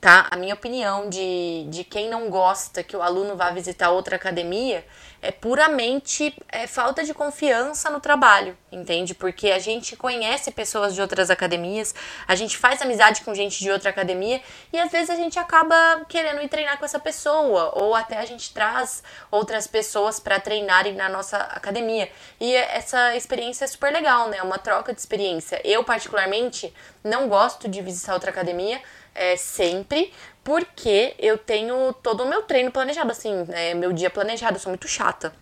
tá? 0.00 0.28
A 0.30 0.36
minha 0.36 0.54
opinião 0.54 1.10
de, 1.10 1.66
de 1.68 1.84
quem 1.84 2.08
não 2.08 2.30
gosta 2.30 2.82
que 2.82 2.96
o 2.96 3.02
aluno 3.02 3.36
vá 3.36 3.50
visitar 3.50 3.90
outra 3.90 4.16
academia 4.16 4.84
é 5.22 5.30
puramente 5.30 6.34
é, 6.48 6.66
falta 6.66 7.04
de 7.04 7.12
confiança 7.12 7.90
no 7.90 8.00
trabalho, 8.00 8.56
entende? 8.72 9.14
Porque 9.14 9.50
a 9.50 9.58
gente 9.58 9.94
conhece 9.94 10.50
pessoas 10.50 10.94
de 10.94 11.02
outras 11.02 11.28
academias, 11.28 11.94
a 12.26 12.34
gente 12.34 12.56
faz 12.56 12.80
amizade 12.80 13.20
com 13.20 13.34
gente 13.34 13.58
de 13.58 13.70
outra 13.70 13.90
academia 13.90 14.40
e 14.72 14.80
às 14.80 14.90
vezes 14.90 15.10
a 15.10 15.16
gente 15.16 15.38
acaba 15.38 16.06
querendo 16.08 16.40
ir 16.40 16.48
treinar 16.48 16.78
com 16.78 16.86
essa 16.86 16.98
pessoa, 16.98 17.70
ou 17.74 17.94
até 17.94 18.16
a 18.16 18.24
gente 18.24 18.54
traz 18.54 19.02
outras 19.30 19.66
pessoas 19.66 20.18
para 20.18 20.40
treinarem 20.40 20.94
na 20.94 21.10
nossa 21.10 21.36
academia. 21.36 22.10
E 22.40 22.54
essa 22.54 23.14
experiência 23.14 23.66
é 23.66 23.68
super 23.68 23.92
legal, 23.92 24.28
né? 24.28 24.40
Uma 24.42 24.58
troca 24.58 24.94
de 24.94 25.00
experiência. 25.00 25.60
Eu, 25.62 25.84
particularmente, 25.84 26.72
não 27.04 27.28
gosto 27.28 27.68
de 27.68 27.82
visitar 27.82 28.14
outra 28.14 28.30
academia 28.30 28.80
é, 29.14 29.36
sempre, 29.36 30.12
porque 30.42 31.14
eu 31.18 31.38
tenho 31.38 31.92
todo 31.94 32.22
o 32.22 32.28
meu 32.28 32.42
treino 32.42 32.70
planejado, 32.70 33.10
assim, 33.10 33.46
é, 33.50 33.74
meu 33.74 33.92
dia 33.92 34.10
planejado, 34.10 34.56
eu 34.56 34.60
sou 34.60 34.70
muito 34.70 34.88
chata. 34.88 35.32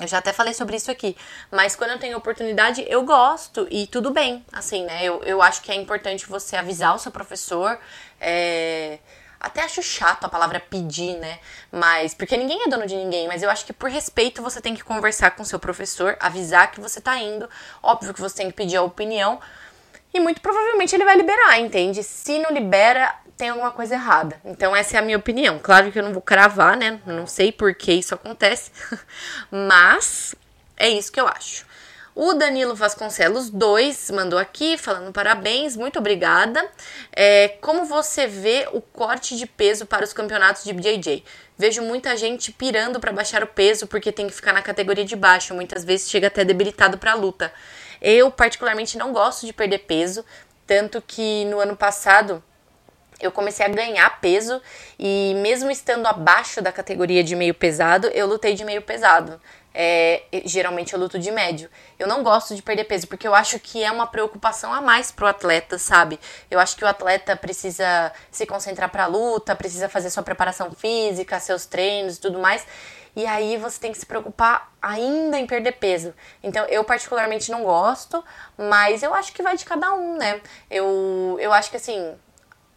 Eu 0.00 0.08
já 0.08 0.18
até 0.18 0.32
falei 0.32 0.52
sobre 0.52 0.76
isso 0.76 0.90
aqui. 0.90 1.16
Mas 1.50 1.76
quando 1.76 1.92
eu 1.92 1.98
tenho 1.98 2.18
oportunidade, 2.18 2.84
eu 2.88 3.04
gosto 3.04 3.66
e 3.70 3.86
tudo 3.86 4.10
bem. 4.10 4.44
Assim, 4.52 4.84
né? 4.84 5.04
Eu, 5.04 5.22
eu 5.22 5.40
acho 5.40 5.62
que 5.62 5.70
é 5.70 5.74
importante 5.74 6.26
você 6.26 6.56
avisar 6.56 6.94
o 6.96 6.98
seu 6.98 7.12
professor. 7.12 7.78
É... 8.20 8.98
Até 9.38 9.62
acho 9.62 9.82
chato 9.82 10.24
a 10.24 10.28
palavra 10.28 10.58
pedir, 10.58 11.16
né? 11.18 11.38
Mas. 11.70 12.12
Porque 12.12 12.36
ninguém 12.36 12.64
é 12.64 12.68
dono 12.68 12.86
de 12.86 12.96
ninguém. 12.96 13.28
Mas 13.28 13.42
eu 13.42 13.50
acho 13.50 13.64
que 13.64 13.72
por 13.72 13.88
respeito 13.88 14.42
você 14.42 14.60
tem 14.60 14.74
que 14.74 14.82
conversar 14.82 15.32
com 15.32 15.44
seu 15.44 15.60
professor, 15.60 16.16
avisar 16.18 16.72
que 16.72 16.80
você 16.80 17.00
tá 17.00 17.16
indo. 17.18 17.48
Óbvio 17.80 18.12
que 18.12 18.20
você 18.20 18.36
tem 18.36 18.48
que 18.48 18.56
pedir 18.56 18.76
a 18.76 18.82
opinião 18.82 19.38
e 20.14 20.20
muito 20.20 20.40
provavelmente 20.40 20.94
ele 20.94 21.04
vai 21.04 21.16
liberar, 21.16 21.58
entende? 21.58 22.04
Se 22.04 22.38
não 22.38 22.52
libera, 22.52 23.12
tem 23.36 23.48
alguma 23.48 23.72
coisa 23.72 23.94
errada. 23.94 24.40
Então, 24.44 24.74
essa 24.74 24.96
é 24.96 25.00
a 25.00 25.02
minha 25.02 25.18
opinião. 25.18 25.58
Claro 25.60 25.90
que 25.90 25.98
eu 25.98 26.04
não 26.04 26.12
vou 26.12 26.22
cravar, 26.22 26.76
né? 26.76 27.00
não 27.04 27.26
sei 27.26 27.50
por 27.50 27.74
que 27.74 27.92
isso 27.92 28.14
acontece, 28.14 28.70
mas 29.50 30.36
é 30.76 30.88
isso 30.88 31.10
que 31.10 31.20
eu 31.20 31.26
acho. 31.26 31.66
O 32.14 32.32
Danilo 32.32 32.76
Vasconcelos 32.76 33.50
2 33.50 34.12
mandou 34.12 34.38
aqui 34.38 34.78
falando 34.78 35.12
parabéns, 35.12 35.76
muito 35.76 35.98
obrigada. 35.98 36.64
É, 37.12 37.48
como 37.60 37.84
você 37.84 38.28
vê 38.28 38.68
o 38.72 38.80
corte 38.80 39.36
de 39.36 39.46
peso 39.46 39.84
para 39.84 40.04
os 40.04 40.12
campeonatos 40.12 40.62
de 40.62 40.72
BJJ? 40.72 41.24
Vejo 41.58 41.82
muita 41.82 42.16
gente 42.16 42.52
pirando 42.52 43.00
para 43.00 43.12
baixar 43.12 43.42
o 43.42 43.48
peso 43.48 43.88
porque 43.88 44.12
tem 44.12 44.28
que 44.28 44.32
ficar 44.32 44.52
na 44.52 44.62
categoria 44.62 45.04
de 45.04 45.16
baixo, 45.16 45.54
muitas 45.54 45.84
vezes 45.84 46.08
chega 46.08 46.28
até 46.28 46.44
debilitado 46.44 46.98
para 46.98 47.10
a 47.10 47.14
luta. 47.16 47.52
Eu 48.06 48.30
particularmente 48.30 48.98
não 48.98 49.14
gosto 49.14 49.46
de 49.46 49.52
perder 49.54 49.78
peso, 49.78 50.22
tanto 50.66 51.00
que 51.00 51.46
no 51.46 51.58
ano 51.58 51.74
passado 51.74 52.44
eu 53.18 53.32
comecei 53.32 53.64
a 53.64 53.68
ganhar 53.70 54.20
peso 54.20 54.60
e 54.98 55.32
mesmo 55.38 55.70
estando 55.70 56.04
abaixo 56.04 56.60
da 56.60 56.70
categoria 56.70 57.24
de 57.24 57.34
meio 57.34 57.54
pesado, 57.54 58.08
eu 58.08 58.26
lutei 58.26 58.52
de 58.52 58.62
meio 58.62 58.82
pesado. 58.82 59.40
É, 59.76 60.22
geralmente 60.44 60.92
eu 60.92 61.00
luto 61.00 61.18
de 61.18 61.32
médio. 61.32 61.68
Eu 61.98 62.06
não 62.06 62.22
gosto 62.22 62.54
de 62.54 62.62
perder 62.62 62.84
peso 62.84 63.08
porque 63.08 63.26
eu 63.26 63.34
acho 63.34 63.58
que 63.58 63.82
é 63.82 63.90
uma 63.90 64.06
preocupação 64.06 64.72
a 64.72 64.80
mais 64.80 65.10
pro 65.10 65.26
atleta, 65.26 65.78
sabe? 65.78 66.20
Eu 66.48 66.60
acho 66.60 66.76
que 66.76 66.84
o 66.84 66.86
atleta 66.86 67.36
precisa 67.36 68.12
se 68.30 68.46
concentrar 68.46 68.88
para 68.90 69.04
a 69.04 69.06
luta, 69.08 69.56
precisa 69.56 69.88
fazer 69.88 70.10
sua 70.10 70.22
preparação 70.22 70.70
física, 70.70 71.40
seus 71.40 71.66
treinos 71.66 72.16
e 72.16 72.20
tudo 72.20 72.38
mais. 72.38 72.64
E 73.16 73.26
aí 73.26 73.56
você 73.56 73.80
tem 73.80 73.92
que 73.92 73.98
se 73.98 74.06
preocupar 74.06 74.72
ainda 74.80 75.38
em 75.38 75.46
perder 75.46 75.72
peso. 75.72 76.14
Então 76.42 76.64
eu 76.66 76.84
particularmente 76.84 77.50
não 77.50 77.64
gosto, 77.64 78.24
mas 78.56 79.02
eu 79.02 79.12
acho 79.12 79.32
que 79.32 79.42
vai 79.42 79.56
de 79.56 79.64
cada 79.64 79.92
um, 79.94 80.16
né? 80.16 80.40
Eu, 80.70 81.36
eu 81.40 81.52
acho 81.52 81.70
que 81.70 81.76
assim, 81.76 82.14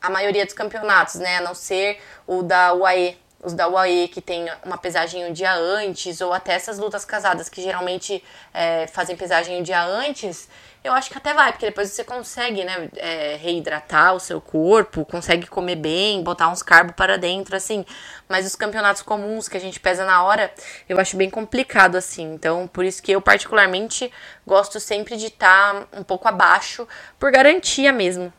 a 0.01 0.10
maioria 0.10 0.45
dos 0.45 0.53
campeonatos, 0.53 1.15
né, 1.15 1.38
a 1.38 1.41
não 1.41 1.55
ser 1.55 1.99
o 2.25 2.43
da 2.43 2.73
UAE, 2.73 3.19
os 3.43 3.54
da 3.54 3.67
UAE 3.67 4.08
que 4.08 4.21
tem 4.21 4.47
uma 4.65 4.78
pesagem 4.78 5.26
um 5.26 5.34
dia 5.34 5.54
antes, 5.54 6.21
ou 6.21 6.34
até 6.34 6.54
essas 6.54 6.80
lutas 6.80 7.06
casadas 7.06 7.50
que 7.50 7.62
geralmente 7.62 8.23
é, 8.54 8.88
fazem 8.88 9.15
pesagem 9.15 9.60
um 9.60 9.63
dia 9.63 9.84
antes, 9.84 10.47
eu 10.84 10.93
acho 10.93 11.10
que 11.10 11.17
até 11.17 11.34
vai, 11.34 11.52
porque 11.52 11.65
depois 11.65 11.89
você 11.91 12.04
consegue, 12.04 12.63
né, 12.63 12.89
é, 12.95 13.36
reidratar 13.36 14.15
o 14.15 14.19
seu 14.19 14.39
corpo, 14.39 15.04
consegue 15.06 15.45
comer 15.45 15.76
bem, 15.76 16.23
botar 16.23 16.47
uns 16.47 16.63
carbos 16.63 16.95
para 16.95 17.17
dentro, 17.17 17.56
assim. 17.56 17.86
Mas 18.28 18.45
os 18.45 18.56
campeonatos 18.56 19.02
comuns 19.02 19.50
que 19.50 19.58
a 19.58 19.60
gente 19.60 19.80
pesa 19.80 20.06
na 20.06 20.23
hora, 20.23 20.52
eu 20.88 21.00
acho 21.00 21.17
bem 21.17 21.30
complicado, 21.30 21.95
assim. 21.95 22.34
Então, 22.34 22.67
por 22.67 22.86
isso 22.86 23.04
que 23.04 23.12
eu, 23.12 23.21
particularmente, 23.21 24.12
gosto 24.45 24.80
sempre 24.80 25.17
de 25.17 25.28
estar 25.28 25.73
tá 25.73 25.88
um 26.00 26.04
pouco 26.04 26.28
abaixo, 26.28 26.88
por 27.19 27.32
garantia 27.32 27.91
mesmo. 27.91 28.32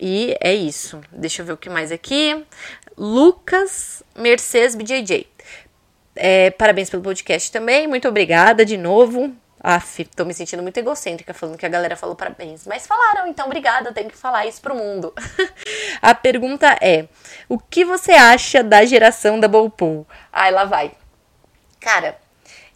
E 0.00 0.36
é 0.40 0.52
isso. 0.52 1.00
Deixa 1.12 1.42
eu 1.42 1.46
ver 1.46 1.52
o 1.52 1.56
que 1.56 1.70
mais 1.70 1.92
aqui. 1.92 2.44
Lucas 2.96 4.02
Mercedes 4.16 4.74
BJJ. 4.74 5.26
É, 6.16 6.50
parabéns 6.50 6.88
pelo 6.90 7.02
podcast 7.02 7.50
também. 7.50 7.86
Muito 7.86 8.08
obrigada 8.08 8.64
de 8.64 8.76
novo. 8.76 9.34
Aff, 9.60 10.04
tô 10.04 10.26
me 10.26 10.34
sentindo 10.34 10.62
muito 10.62 10.76
egocêntrica 10.76 11.32
falando 11.32 11.56
que 11.56 11.64
a 11.64 11.70
galera 11.70 11.96
falou 11.96 12.14
parabéns. 12.14 12.66
Mas 12.66 12.86
falaram, 12.86 13.26
então 13.26 13.46
obrigada, 13.46 13.94
tenho 13.94 14.10
que 14.10 14.16
falar 14.16 14.46
isso 14.46 14.60
pro 14.60 14.74
mundo. 14.74 15.12
a 16.02 16.14
pergunta 16.14 16.76
é: 16.82 17.08
o 17.48 17.58
que 17.58 17.84
você 17.84 18.12
acha 18.12 18.62
da 18.62 18.84
geração 18.84 19.40
da 19.40 19.48
Bowpool? 19.48 20.06
Ai, 20.30 20.50
lá 20.50 20.66
vai. 20.66 20.92
Cara, 21.80 22.18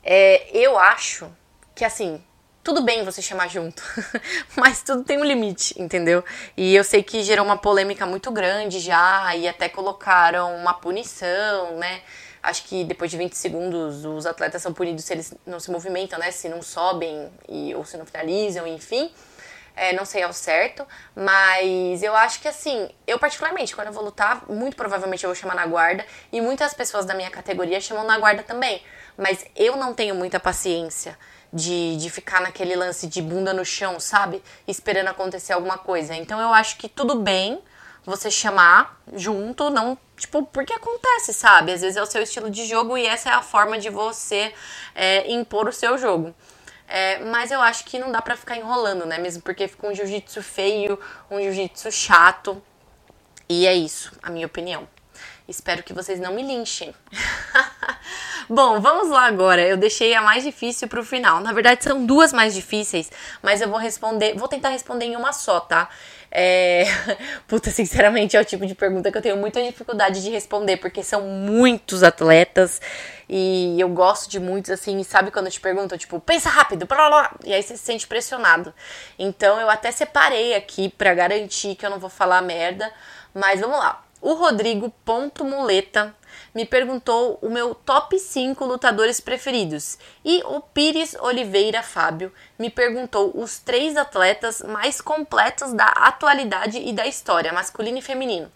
é, 0.03 0.49
eu 0.57 0.79
acho 0.79 1.31
que 1.75 1.85
assim, 1.85 2.23
tudo 2.69 2.83
bem 2.83 3.03
você 3.03 3.23
chamar 3.23 3.49
junto, 3.49 3.83
mas 4.55 4.83
tudo 4.83 5.03
tem 5.03 5.17
um 5.17 5.25
limite, 5.25 5.75
entendeu? 5.81 6.23
E 6.55 6.75
eu 6.75 6.85
sei 6.85 7.03
que 7.03 7.23
gerou 7.23 7.43
uma 7.43 7.57
polêmica 7.57 8.05
muito 8.05 8.31
grande 8.31 8.79
já, 8.79 9.35
e 9.35 9.49
até 9.49 9.71
colocaram 9.71 10.55
uma 10.55 10.75
punição, 10.75 11.79
né? 11.79 12.03
Acho 12.43 12.65
que 12.65 12.85
depois 12.85 13.11
de 13.11 13.17
20 13.17 13.33
segundos 13.33 14.05
os 14.05 14.27
atletas 14.27 14.61
são 14.61 14.75
punidos 14.75 15.07
se 15.07 15.15
eles 15.15 15.35
não 15.47 15.59
se 15.59 15.71
movimentam, 15.71 16.19
né? 16.19 16.31
Se 16.31 16.47
não 16.47 16.61
sobem 16.61 17.33
e, 17.49 17.75
ou 17.75 17.87
se 17.87 17.97
não 17.97 18.05
finalizam, 18.05 18.67
enfim. 18.67 19.11
É, 19.75 19.95
não 19.95 20.05
sei 20.05 20.23
ao 20.23 20.35
certo, 20.35 20.87
mas 21.17 22.03
eu 22.03 22.15
acho 22.15 22.39
que 22.39 22.49
assim, 22.49 22.91
eu 23.07 23.19
particularmente, 23.19 23.75
quando 23.75 23.87
eu 23.87 23.95
vou 23.95 24.05
lutar, 24.05 24.45
muito 24.47 24.77
provavelmente 24.77 25.25
eu 25.25 25.29
vou 25.29 25.35
chamar 25.35 25.55
na 25.55 25.65
guarda, 25.65 26.05
e 26.31 26.39
muitas 26.39 26.75
pessoas 26.75 27.07
da 27.07 27.15
minha 27.15 27.31
categoria 27.31 27.81
chamam 27.81 28.05
na 28.05 28.19
guarda 28.19 28.43
também, 28.43 28.83
mas 29.17 29.47
eu 29.57 29.75
não 29.77 29.95
tenho 29.95 30.15
muita 30.15 30.39
paciência 30.39 31.17
de, 31.53 31.97
de 31.97 32.11
ficar 32.11 32.41
naquele 32.41 32.77
lance 32.77 33.07
de 33.07 33.23
bunda 33.23 33.53
no 33.53 33.65
chão, 33.65 33.99
sabe? 33.99 34.43
Esperando 34.67 35.09
acontecer 35.09 35.53
alguma 35.53 35.79
coisa. 35.79 36.15
Então 36.15 36.41
eu 36.41 36.53
acho 36.53 36.77
que 36.77 36.89
tudo 36.89 37.17
bem 37.17 37.61
você 38.05 38.31
chamar 38.31 39.01
junto, 39.15 39.69
não, 39.69 39.99
tipo, 40.17 40.43
porque 40.47 40.73
acontece, 40.73 41.33
sabe? 41.35 41.73
Às 41.73 41.83
vezes 41.83 41.97
é 41.97 42.03
o 42.03 42.07
seu 42.07 42.23
estilo 42.23 42.51
de 42.51 42.65
jogo 42.65 42.97
e 42.97 43.07
essa 43.07 43.29
é 43.29 43.33
a 43.33 43.43
forma 43.43 43.79
de 43.79 43.91
você 43.91 44.53
é, 44.95 45.31
impor 45.31 45.69
o 45.69 45.73
seu 45.73 45.99
jogo. 45.99 46.35
É, 46.89 47.19
mas 47.27 47.51
eu 47.51 47.61
acho 47.61 47.85
que 47.85 47.99
não 47.99 48.11
dá 48.11 48.23
pra 48.23 48.35
ficar 48.35 48.57
enrolando, 48.57 49.05
né? 49.05 49.19
Mesmo 49.19 49.43
porque 49.43 49.69
fica 49.69 49.87
um 49.87 49.95
jiu-jitsu 49.95 50.43
feio, 50.43 50.99
um 51.31 51.39
jiu-jitsu 51.39 51.93
chato. 51.93 52.63
E 53.47 53.67
é 53.67 53.75
isso, 53.75 54.13
a 54.23 54.31
minha 54.31 54.47
opinião. 54.47 54.89
Espero 55.47 55.83
que 55.83 55.93
vocês 55.93 56.19
não 56.19 56.33
me 56.33 56.43
linchem. 56.43 56.95
Bom, 58.51 58.81
vamos 58.81 59.11
lá 59.11 59.27
agora. 59.27 59.61
Eu 59.61 59.77
deixei 59.77 60.15
a 60.15 60.23
mais 60.23 60.43
difícil 60.43 60.89
pro 60.89 61.05
final. 61.05 61.41
Na 61.41 61.53
verdade, 61.53 61.85
são 61.85 62.07
duas 62.07 62.33
mais 62.33 62.55
difíceis, 62.55 63.11
mas 63.43 63.61
eu 63.61 63.69
vou 63.69 63.79
responder. 63.79 64.35
Vou 64.37 64.49
tentar 64.49 64.71
responder 64.71 65.05
em 65.05 65.17
uma 65.17 65.35
só, 65.35 65.61
tá? 65.61 65.91
É... 66.31 66.85
Puta, 67.47 67.71
sinceramente, 67.71 68.39
é 68.39 68.41
o 68.41 68.45
tipo 68.45 68.65
de 68.65 68.75
pergunta 68.75 69.13
que 69.13 69.19
eu 69.19 69.23
tenho 69.23 69.37
muita 69.37 69.63
dificuldade 69.63 70.23
de 70.23 70.31
responder, 70.31 70.79
porque 70.79 71.03
são 71.03 71.21
muitos 71.23 72.03
atletas 72.03 72.81
e 73.29 73.79
eu 73.79 73.89
gosto 73.91 74.31
de 74.31 74.41
muitos, 74.41 74.71
assim, 74.71 75.03
sabe 75.03 75.31
quando 75.31 75.47
eu 75.47 75.53
te 75.53 75.61
pergunto, 75.61 75.99
tipo, 75.99 76.19
pensa 76.19 76.49
rápido, 76.49 76.87
blá, 76.87 77.09
blá, 77.09 77.35
e 77.45 77.53
aí 77.53 77.63
você 77.63 77.77
se 77.77 77.85
sente 77.85 78.07
pressionado. 78.07 78.73
Então 79.19 79.61
eu 79.61 79.69
até 79.69 79.91
separei 79.91 80.55
aqui 80.55 80.89
para 80.89 81.13
garantir 81.13 81.75
que 81.75 81.85
eu 81.85 81.91
não 81.91 81.99
vou 81.99 82.11
falar 82.11 82.41
merda, 82.41 82.91
mas 83.35 83.61
vamos 83.61 83.79
lá. 83.79 84.03
O 84.21 84.33
Rodrigo 84.35 84.91
Ponto 85.05 85.45
Muleta 85.45 86.15
me 86.55 86.65
perguntou 86.65 87.39
o 87.43 87.49
meu 87.49 87.75
top 87.75 88.19
5 88.19 88.65
lutadores 88.65 89.21
preferidos. 89.21 89.99
E 90.25 90.43
o 90.45 90.61
Pires 90.61 91.15
Oliveira 91.21 91.83
Fábio 91.83 92.33
me 92.59 92.71
perguntou 92.71 93.33
os 93.35 93.59
três 93.59 93.97
atletas 93.97 94.63
mais 94.63 95.01
completos 95.01 95.73
da 95.73 95.87
atualidade 95.87 96.79
e 96.79 96.93
da 96.93 97.07
história, 97.07 97.53
masculino 97.53 97.99
e 97.99 98.03
feminino. 98.03 98.51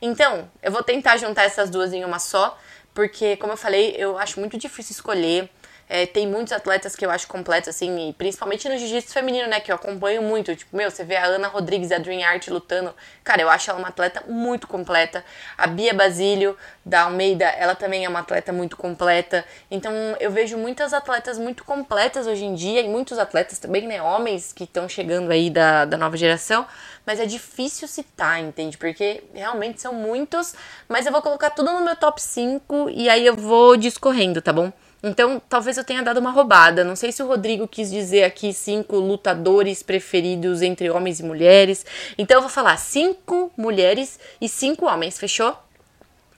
Então, 0.00 0.50
eu 0.62 0.70
vou 0.70 0.82
tentar 0.82 1.16
juntar 1.16 1.44
essas 1.44 1.70
duas 1.70 1.92
em 1.92 2.04
uma 2.04 2.18
só, 2.18 2.58
porque, 2.92 3.36
como 3.36 3.52
eu 3.52 3.56
falei, 3.56 3.94
eu 3.98 4.18
acho 4.18 4.40
muito 4.40 4.56
difícil 4.56 4.92
escolher. 4.92 5.50
É, 5.88 6.04
tem 6.04 6.26
muitos 6.26 6.52
atletas 6.52 6.96
que 6.96 7.06
eu 7.06 7.10
acho 7.10 7.28
completos, 7.28 7.68
assim, 7.68 8.12
principalmente 8.18 8.68
no 8.68 8.76
jiu-jitsu 8.76 9.12
feminino, 9.12 9.48
né? 9.48 9.60
Que 9.60 9.70
eu 9.70 9.76
acompanho 9.76 10.20
muito. 10.20 10.54
Tipo, 10.56 10.76
meu, 10.76 10.90
você 10.90 11.04
vê 11.04 11.16
a 11.16 11.24
Ana 11.26 11.46
Rodrigues, 11.46 11.92
a 11.92 11.98
Dream 11.98 12.26
Art 12.26 12.48
lutando. 12.48 12.92
Cara, 13.22 13.42
eu 13.42 13.48
acho 13.48 13.70
ela 13.70 13.78
uma 13.78 13.88
atleta 13.88 14.22
muito 14.26 14.66
completa. 14.66 15.24
A 15.56 15.66
Bia 15.66 15.94
Basílio, 15.94 16.56
da 16.84 17.02
Almeida, 17.02 17.44
ela 17.44 17.74
também 17.74 18.04
é 18.04 18.08
uma 18.08 18.20
atleta 18.20 18.52
muito 18.52 18.76
completa. 18.76 19.44
Então, 19.70 19.92
eu 20.18 20.30
vejo 20.30 20.56
muitas 20.56 20.92
atletas 20.92 21.38
muito 21.38 21.64
completas 21.64 22.26
hoje 22.26 22.44
em 22.44 22.54
dia, 22.54 22.80
e 22.80 22.88
muitos 22.88 23.18
atletas 23.18 23.58
também, 23.60 23.86
né? 23.86 24.02
Homens 24.02 24.52
que 24.52 24.64
estão 24.64 24.88
chegando 24.88 25.30
aí 25.30 25.50
da, 25.50 25.84
da 25.84 25.96
nova 25.96 26.16
geração. 26.16 26.66
Mas 27.06 27.20
é 27.20 27.26
difícil 27.26 27.86
citar, 27.86 28.40
entende? 28.40 28.76
Porque 28.76 29.22
realmente 29.32 29.80
são 29.80 29.92
muitos. 29.92 30.54
Mas 30.88 31.06
eu 31.06 31.12
vou 31.12 31.22
colocar 31.22 31.50
tudo 31.50 31.72
no 31.72 31.84
meu 31.84 31.94
top 31.94 32.20
5 32.20 32.90
e 32.90 33.08
aí 33.08 33.24
eu 33.24 33.36
vou 33.36 33.76
discorrendo, 33.76 34.42
tá 34.42 34.52
bom? 34.52 34.72
Então, 35.06 35.40
talvez 35.48 35.78
eu 35.78 35.84
tenha 35.84 36.02
dado 36.02 36.18
uma 36.18 36.32
roubada. 36.32 36.82
Não 36.82 36.96
sei 36.96 37.12
se 37.12 37.22
o 37.22 37.28
Rodrigo 37.28 37.68
quis 37.68 37.92
dizer 37.92 38.24
aqui 38.24 38.52
cinco 38.52 38.96
lutadores 38.96 39.80
preferidos 39.80 40.62
entre 40.62 40.90
homens 40.90 41.20
e 41.20 41.22
mulheres. 41.22 41.86
Então, 42.18 42.38
eu 42.38 42.40
vou 42.40 42.50
falar 42.50 42.76
cinco 42.76 43.52
mulheres 43.56 44.18
e 44.40 44.48
cinco 44.48 44.86
homens, 44.86 45.16
fechou? 45.16 45.56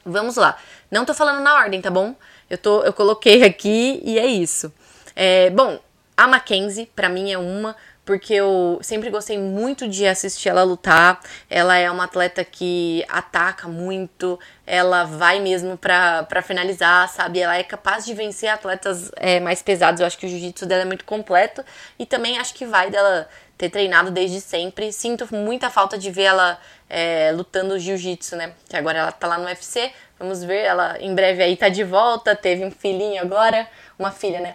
Vamos 0.05 0.37
lá. 0.37 0.59
Não 0.91 1.07
tô 1.07 1.15
falando 1.15 1.41
na 1.41 1.55
ordem, 1.55 1.81
tá 1.81 1.91
bom? 1.91 2.15
Eu, 2.51 2.59
tô, 2.59 2.83
eu 2.83 2.93
coloquei 2.93 3.43
aqui 3.43 4.03
e 4.05 4.19
é 4.19 4.27
isso. 4.27 4.71
É, 5.17 5.49
bom, 5.49 5.81
a 6.15 6.27
Mackenzie, 6.27 6.91
para 6.95 7.09
mim, 7.09 7.33
é 7.33 7.39
uma 7.39 7.75
porque 8.09 8.33
eu 8.33 8.79
sempre 8.81 9.11
gostei 9.11 9.37
muito 9.37 9.87
de 9.87 10.07
assistir 10.07 10.49
ela 10.49 10.63
lutar. 10.63 11.21
Ela 11.51 11.77
é 11.77 11.91
uma 11.91 12.05
atleta 12.05 12.43
que 12.43 13.05
ataca 13.07 13.69
muito, 13.69 14.41
ela 14.67 15.05
vai 15.05 15.41
mesmo 15.41 15.77
pra 15.77 16.41
finalizar, 16.43 17.07
sabe? 17.11 17.41
Ela 17.41 17.59
é 17.59 17.63
capaz 17.63 18.07
de 18.07 18.15
vencer 18.15 18.49
atletas 18.49 19.13
é, 19.17 19.39
mais 19.41 19.61
pesados. 19.61 20.01
Eu 20.01 20.07
acho 20.07 20.17
que 20.17 20.25
o 20.25 20.29
jiu-jitsu 20.29 20.65
dela 20.65 20.81
é 20.81 20.85
muito 20.87 21.05
completo 21.05 21.63
e 21.99 22.07
também 22.07 22.39
acho 22.39 22.55
que 22.55 22.65
vai 22.65 22.91
dela 22.91 23.29
ter 23.59 23.69
treinado 23.69 24.11
desde 24.11 24.41
sempre. 24.41 24.91
Sinto 24.91 25.29
muita 25.31 25.69
falta 25.69 25.99
de 25.99 26.11
ver 26.11 26.23
ela 26.23 26.59
é, 26.89 27.31
lutando 27.33 27.79
jiu-jitsu, 27.79 28.37
né? 28.37 28.55
Que 28.71 28.77
agora 28.79 29.01
ela 29.01 29.13
tá 29.13 29.27
lá 29.27 29.37
no 29.37 29.45
UFC. 29.45 29.93
Vamos 30.19 30.43
ver, 30.43 30.65
ela 30.65 30.97
em 30.99 31.15
breve 31.15 31.43
aí 31.43 31.59
tá 31.59 31.69
de 31.69 31.85
volta. 31.85 32.35
Teve 32.35 32.65
um 32.65 32.71
filhinho 32.71 33.21
agora, 33.21 33.69
uma 33.99 34.11
filha, 34.11 34.41
né? 34.41 34.55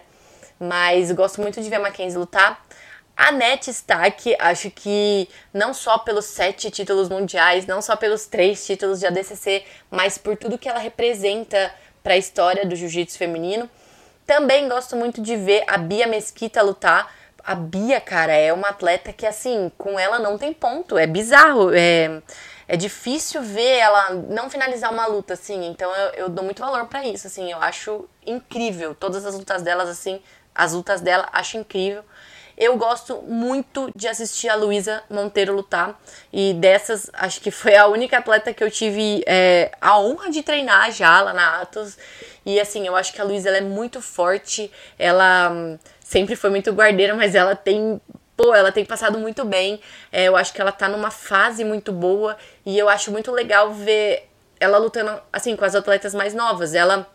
Mas 0.58 1.12
gosto 1.12 1.40
muito 1.40 1.62
de 1.62 1.70
ver 1.70 1.76
a 1.76 1.80
Mackenzie 1.80 2.18
lutar. 2.18 2.60
A 3.16 3.30
Net 3.30 3.70
Stack, 3.70 4.36
acho 4.40 4.70
que 4.70 5.28
não 5.52 5.72
só 5.72 5.98
pelos 5.98 6.24
sete 6.24 6.70
títulos 6.70 7.08
mundiais, 7.08 7.64
não 7.66 7.80
só 7.80 7.94
pelos 7.94 8.26
três 8.26 8.66
títulos 8.66 8.98
de 8.98 9.06
ADCC, 9.06 9.64
mas 9.90 10.18
por 10.18 10.36
tudo 10.36 10.58
que 10.58 10.68
ela 10.68 10.80
representa 10.80 11.72
para 12.02 12.14
a 12.14 12.18
história 12.18 12.66
do 12.66 12.74
jiu-jitsu 12.74 13.16
feminino. 13.16 13.70
Também 14.26 14.68
gosto 14.68 14.96
muito 14.96 15.22
de 15.22 15.36
ver 15.36 15.64
a 15.66 15.78
Bia 15.78 16.06
Mesquita 16.06 16.62
lutar. 16.62 17.14
A 17.42 17.54
Bia, 17.54 18.00
cara, 18.00 18.32
é 18.32 18.52
uma 18.52 18.68
atleta 18.68 19.12
que, 19.12 19.26
assim, 19.26 19.70
com 19.76 19.98
ela 19.98 20.18
não 20.18 20.36
tem 20.36 20.52
ponto. 20.52 20.96
É 20.96 21.06
bizarro. 21.06 21.72
É, 21.74 22.22
é 22.66 22.76
difícil 22.76 23.42
ver 23.42 23.78
ela 23.78 24.10
não 24.28 24.50
finalizar 24.50 24.90
uma 24.90 25.06
luta, 25.06 25.34
assim. 25.34 25.66
Então 25.66 25.94
eu, 25.94 26.08
eu 26.14 26.28
dou 26.28 26.44
muito 26.44 26.60
valor 26.60 26.86
para 26.86 27.06
isso, 27.06 27.26
assim. 27.26 27.52
Eu 27.52 27.58
acho 27.58 28.08
incrível. 28.26 28.94
Todas 28.94 29.24
as 29.26 29.34
lutas 29.34 29.62
delas, 29.62 29.88
assim, 29.88 30.20
as 30.54 30.72
lutas 30.72 31.00
dela, 31.00 31.28
acho 31.32 31.58
incrível. 31.58 32.02
Eu 32.56 32.76
gosto 32.76 33.22
muito 33.22 33.90
de 33.94 34.06
assistir 34.06 34.48
a 34.48 34.54
Luísa 34.54 35.02
Monteiro 35.10 35.54
lutar. 35.54 36.00
E 36.32 36.54
dessas, 36.54 37.10
acho 37.12 37.40
que 37.40 37.50
foi 37.50 37.76
a 37.76 37.86
única 37.86 38.18
atleta 38.18 38.54
que 38.54 38.62
eu 38.62 38.70
tive 38.70 39.24
é, 39.26 39.72
a 39.80 39.98
honra 39.98 40.30
de 40.30 40.42
treinar 40.42 40.92
já 40.92 41.20
lá 41.20 41.32
na 41.32 41.60
Atos. 41.60 41.98
E 42.46 42.60
assim, 42.60 42.86
eu 42.86 42.94
acho 42.94 43.12
que 43.12 43.20
a 43.20 43.24
Luísa 43.24 43.50
é 43.50 43.60
muito 43.60 44.00
forte. 44.00 44.70
Ela 44.98 45.50
hum, 45.50 45.78
sempre 46.00 46.36
foi 46.36 46.50
muito 46.50 46.72
guardeira, 46.72 47.14
mas 47.14 47.34
ela 47.34 47.56
tem 47.56 48.00
pô, 48.36 48.54
ela 48.54 48.72
tem 48.72 48.84
passado 48.84 49.18
muito 49.18 49.44
bem. 49.44 49.80
É, 50.12 50.24
eu 50.24 50.36
acho 50.36 50.52
que 50.52 50.60
ela 50.60 50.72
tá 50.72 50.88
numa 50.88 51.10
fase 51.10 51.64
muito 51.64 51.92
boa 51.92 52.36
e 52.64 52.78
eu 52.78 52.88
acho 52.88 53.10
muito 53.10 53.30
legal 53.30 53.72
ver 53.72 54.28
ela 54.60 54.78
lutando 54.78 55.20
assim 55.32 55.56
com 55.56 55.64
as 55.64 55.74
atletas 55.74 56.14
mais 56.14 56.34
novas. 56.34 56.74
Ela 56.74 57.06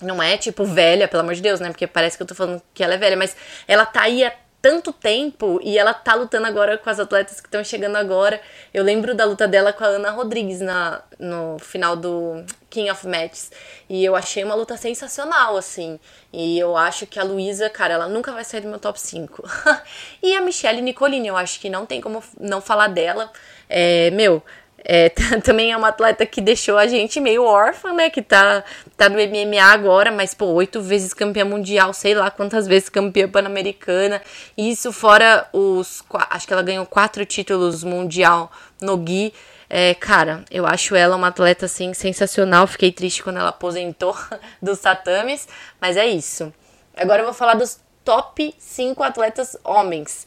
não 0.00 0.22
é 0.22 0.36
tipo 0.36 0.64
velha, 0.64 1.08
pelo 1.08 1.22
amor 1.22 1.34
de 1.34 1.42
Deus, 1.42 1.60
né? 1.60 1.68
Porque 1.68 1.86
parece 1.86 2.16
que 2.16 2.22
eu 2.22 2.26
tô 2.26 2.34
falando 2.34 2.62
que 2.72 2.82
ela 2.82 2.94
é 2.94 2.98
velha, 2.98 3.16
mas 3.16 3.36
ela 3.66 3.86
tá 3.86 4.02
aí 4.02 4.24
há 4.24 4.32
tanto 4.64 4.94
tempo 4.94 5.60
e 5.62 5.76
ela 5.76 5.92
tá 5.92 6.14
lutando 6.14 6.46
agora 6.46 6.78
com 6.78 6.88
as 6.88 6.98
atletas 6.98 7.38
que 7.38 7.48
estão 7.48 7.62
chegando 7.62 7.96
agora. 7.96 8.40
Eu 8.72 8.82
lembro 8.82 9.14
da 9.14 9.26
luta 9.26 9.46
dela 9.46 9.74
com 9.74 9.84
a 9.84 9.88
Ana 9.88 10.10
Rodrigues 10.10 10.62
na, 10.62 11.02
no 11.18 11.58
final 11.58 11.94
do 11.94 12.42
King 12.70 12.90
of 12.90 13.06
Matches. 13.06 13.52
E 13.90 14.02
eu 14.02 14.16
achei 14.16 14.42
uma 14.42 14.54
luta 14.54 14.74
sensacional, 14.78 15.54
assim. 15.58 16.00
E 16.32 16.58
eu 16.58 16.78
acho 16.78 17.06
que 17.06 17.20
a 17.20 17.22
Luísa, 17.24 17.68
cara, 17.68 17.92
ela 17.92 18.08
nunca 18.08 18.32
vai 18.32 18.42
sair 18.42 18.62
do 18.62 18.68
meu 18.68 18.78
top 18.78 18.98
5. 18.98 19.44
e 20.22 20.34
a 20.34 20.40
Michelle 20.40 20.80
Nicolini, 20.80 21.28
eu 21.28 21.36
acho 21.36 21.60
que 21.60 21.68
não 21.68 21.84
tem 21.84 22.00
como 22.00 22.24
não 22.40 22.62
falar 22.62 22.88
dela. 22.88 23.30
É, 23.68 24.10
meu, 24.12 24.42
é, 24.84 25.08
também 25.42 25.72
é 25.72 25.76
uma 25.76 25.88
atleta 25.88 26.26
que 26.26 26.40
deixou 26.40 26.76
a 26.76 26.86
gente 26.86 27.18
meio 27.18 27.42
órfã, 27.42 27.94
né? 27.94 28.10
Que 28.10 28.20
tá, 28.20 28.62
tá 28.96 29.08
no 29.08 29.16
MMA 29.16 29.62
agora, 29.62 30.12
mas, 30.12 30.34
pô, 30.34 30.46
oito 30.46 30.82
vezes 30.82 31.14
campeã 31.14 31.44
mundial, 31.44 31.94
sei 31.94 32.14
lá 32.14 32.30
quantas 32.30 32.66
vezes 32.66 32.90
campeã 32.90 33.26
pan-americana. 33.28 34.20
Isso 34.56 34.92
fora 34.92 35.48
os. 35.52 36.04
Acho 36.30 36.46
que 36.46 36.52
ela 36.52 36.62
ganhou 36.62 36.84
quatro 36.84 37.24
títulos 37.24 37.82
mundial 37.82 38.52
no 38.80 38.96
Gui. 38.98 39.32
É, 39.70 39.94
cara, 39.94 40.44
eu 40.50 40.66
acho 40.66 40.94
ela 40.94 41.16
uma 41.16 41.28
atleta, 41.28 41.64
assim, 41.64 41.94
sensacional. 41.94 42.66
Fiquei 42.66 42.92
triste 42.92 43.22
quando 43.22 43.38
ela 43.38 43.48
aposentou 43.48 44.14
dos 44.60 44.80
tatames, 44.80 45.48
mas 45.80 45.96
é 45.96 46.06
isso. 46.06 46.52
Agora 46.94 47.22
eu 47.22 47.24
vou 47.24 47.34
falar 47.34 47.54
dos 47.54 47.80
top 48.04 48.54
5 48.58 49.02
atletas 49.02 49.56
homens. 49.64 50.26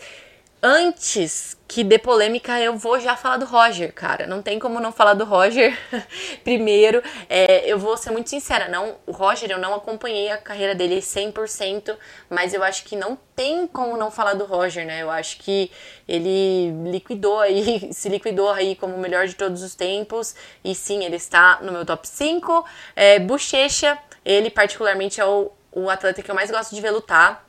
Antes 0.69 1.55
que 1.65 1.81
dê 1.81 1.97
polêmica, 1.97 2.59
eu 2.59 2.77
vou 2.77 2.99
já 2.99 3.15
falar 3.15 3.37
do 3.37 3.45
Roger, 3.45 3.93
cara. 3.93 4.27
Não 4.27 4.41
tem 4.41 4.59
como 4.59 4.81
não 4.81 4.91
falar 4.91 5.13
do 5.13 5.23
Roger. 5.23 5.73
Primeiro, 6.43 7.01
é, 7.29 7.65
eu 7.71 7.79
vou 7.79 7.95
ser 7.95 8.11
muito 8.11 8.29
sincera, 8.29 8.67
não, 8.67 8.97
o 9.05 9.13
Roger 9.13 9.49
eu 9.49 9.59
não 9.59 9.73
acompanhei 9.73 10.29
a 10.29 10.37
carreira 10.37 10.75
dele 10.75 10.99
100%, 10.99 11.95
mas 12.29 12.53
eu 12.53 12.61
acho 12.61 12.83
que 12.83 12.97
não 12.97 13.17
tem 13.33 13.65
como 13.65 13.95
não 13.95 14.11
falar 14.11 14.33
do 14.33 14.43
Roger, 14.43 14.85
né? 14.85 15.01
Eu 15.01 15.09
acho 15.09 15.37
que 15.37 15.71
ele 16.05 16.69
liquidou 16.91 17.39
aí, 17.39 17.87
se 17.95 18.09
liquidou 18.09 18.49
aí 18.49 18.75
como 18.75 18.93
o 18.93 18.99
melhor 18.99 19.25
de 19.25 19.35
todos 19.35 19.63
os 19.63 19.73
tempos, 19.73 20.35
e 20.65 20.75
sim, 20.75 21.05
ele 21.05 21.15
está 21.15 21.59
no 21.61 21.71
meu 21.71 21.85
top 21.85 22.05
5. 22.05 22.65
É, 22.93 23.19
Bochecha, 23.19 23.97
ele 24.25 24.49
particularmente 24.49 25.21
é 25.21 25.25
o, 25.25 25.49
o 25.71 25.89
atleta 25.89 26.21
que 26.21 26.29
eu 26.29 26.35
mais 26.35 26.51
gosto 26.51 26.75
de 26.75 26.81
ver 26.81 26.91
lutar 26.91 27.46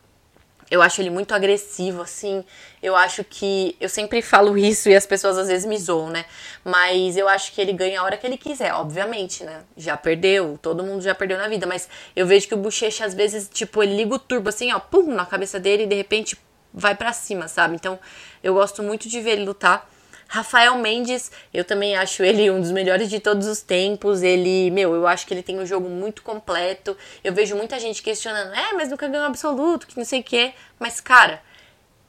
eu 0.70 0.82
acho 0.82 1.00
ele 1.00 1.10
muito 1.10 1.34
agressivo, 1.34 2.02
assim. 2.02 2.44
Eu 2.82 2.94
acho 2.94 3.24
que. 3.24 3.76
Eu 3.80 3.88
sempre 3.88 4.20
falo 4.20 4.56
isso 4.56 4.88
e 4.88 4.94
as 4.94 5.06
pessoas 5.06 5.38
às 5.38 5.48
vezes 5.48 5.66
me 5.66 5.78
zoam, 5.78 6.10
né? 6.10 6.24
Mas 6.64 7.16
eu 7.16 7.28
acho 7.28 7.52
que 7.52 7.60
ele 7.60 7.72
ganha 7.72 8.00
a 8.00 8.04
hora 8.04 8.16
que 8.16 8.26
ele 8.26 8.36
quiser, 8.36 8.72
obviamente, 8.74 9.44
né? 9.44 9.62
Já 9.76 9.96
perdeu, 9.96 10.58
todo 10.60 10.84
mundo 10.84 11.02
já 11.02 11.14
perdeu 11.14 11.38
na 11.38 11.48
vida. 11.48 11.66
Mas 11.66 11.88
eu 12.14 12.26
vejo 12.26 12.46
que 12.46 12.54
o 12.54 12.58
Bochecha, 12.58 13.04
às 13.04 13.14
vezes, 13.14 13.48
tipo, 13.52 13.82
ele 13.82 13.96
liga 13.96 14.14
o 14.14 14.18
turbo 14.18 14.50
assim, 14.50 14.72
ó, 14.72 14.78
pum, 14.78 15.14
na 15.14 15.24
cabeça 15.24 15.58
dele 15.58 15.84
e 15.84 15.86
de 15.86 15.94
repente 15.94 16.36
vai 16.72 16.94
para 16.94 17.12
cima, 17.12 17.48
sabe? 17.48 17.74
Então 17.74 17.98
eu 18.42 18.54
gosto 18.54 18.82
muito 18.82 19.08
de 19.08 19.20
ver 19.20 19.32
ele 19.32 19.44
lutar. 19.44 19.88
Rafael 20.30 20.76
Mendes, 20.76 21.32
eu 21.54 21.64
também 21.64 21.96
acho 21.96 22.22
ele 22.22 22.50
um 22.50 22.60
dos 22.60 22.70
melhores 22.70 23.08
de 23.08 23.18
todos 23.18 23.46
os 23.46 23.62
tempos. 23.62 24.22
Ele, 24.22 24.70
meu, 24.70 24.94
eu 24.94 25.06
acho 25.06 25.26
que 25.26 25.32
ele 25.32 25.42
tem 25.42 25.58
um 25.58 25.64
jogo 25.64 25.88
muito 25.88 26.22
completo. 26.22 26.94
Eu 27.24 27.32
vejo 27.32 27.56
muita 27.56 27.80
gente 27.80 28.02
questionando, 28.02 28.54
é, 28.54 28.74
mas 28.74 28.90
nunca 28.90 29.08
ganhou 29.08 29.24
absoluto, 29.24 29.86
que 29.86 29.96
não 29.96 30.04
sei 30.04 30.20
o 30.20 30.22
quê. 30.22 30.52
Mas, 30.78 31.00
cara, 31.00 31.42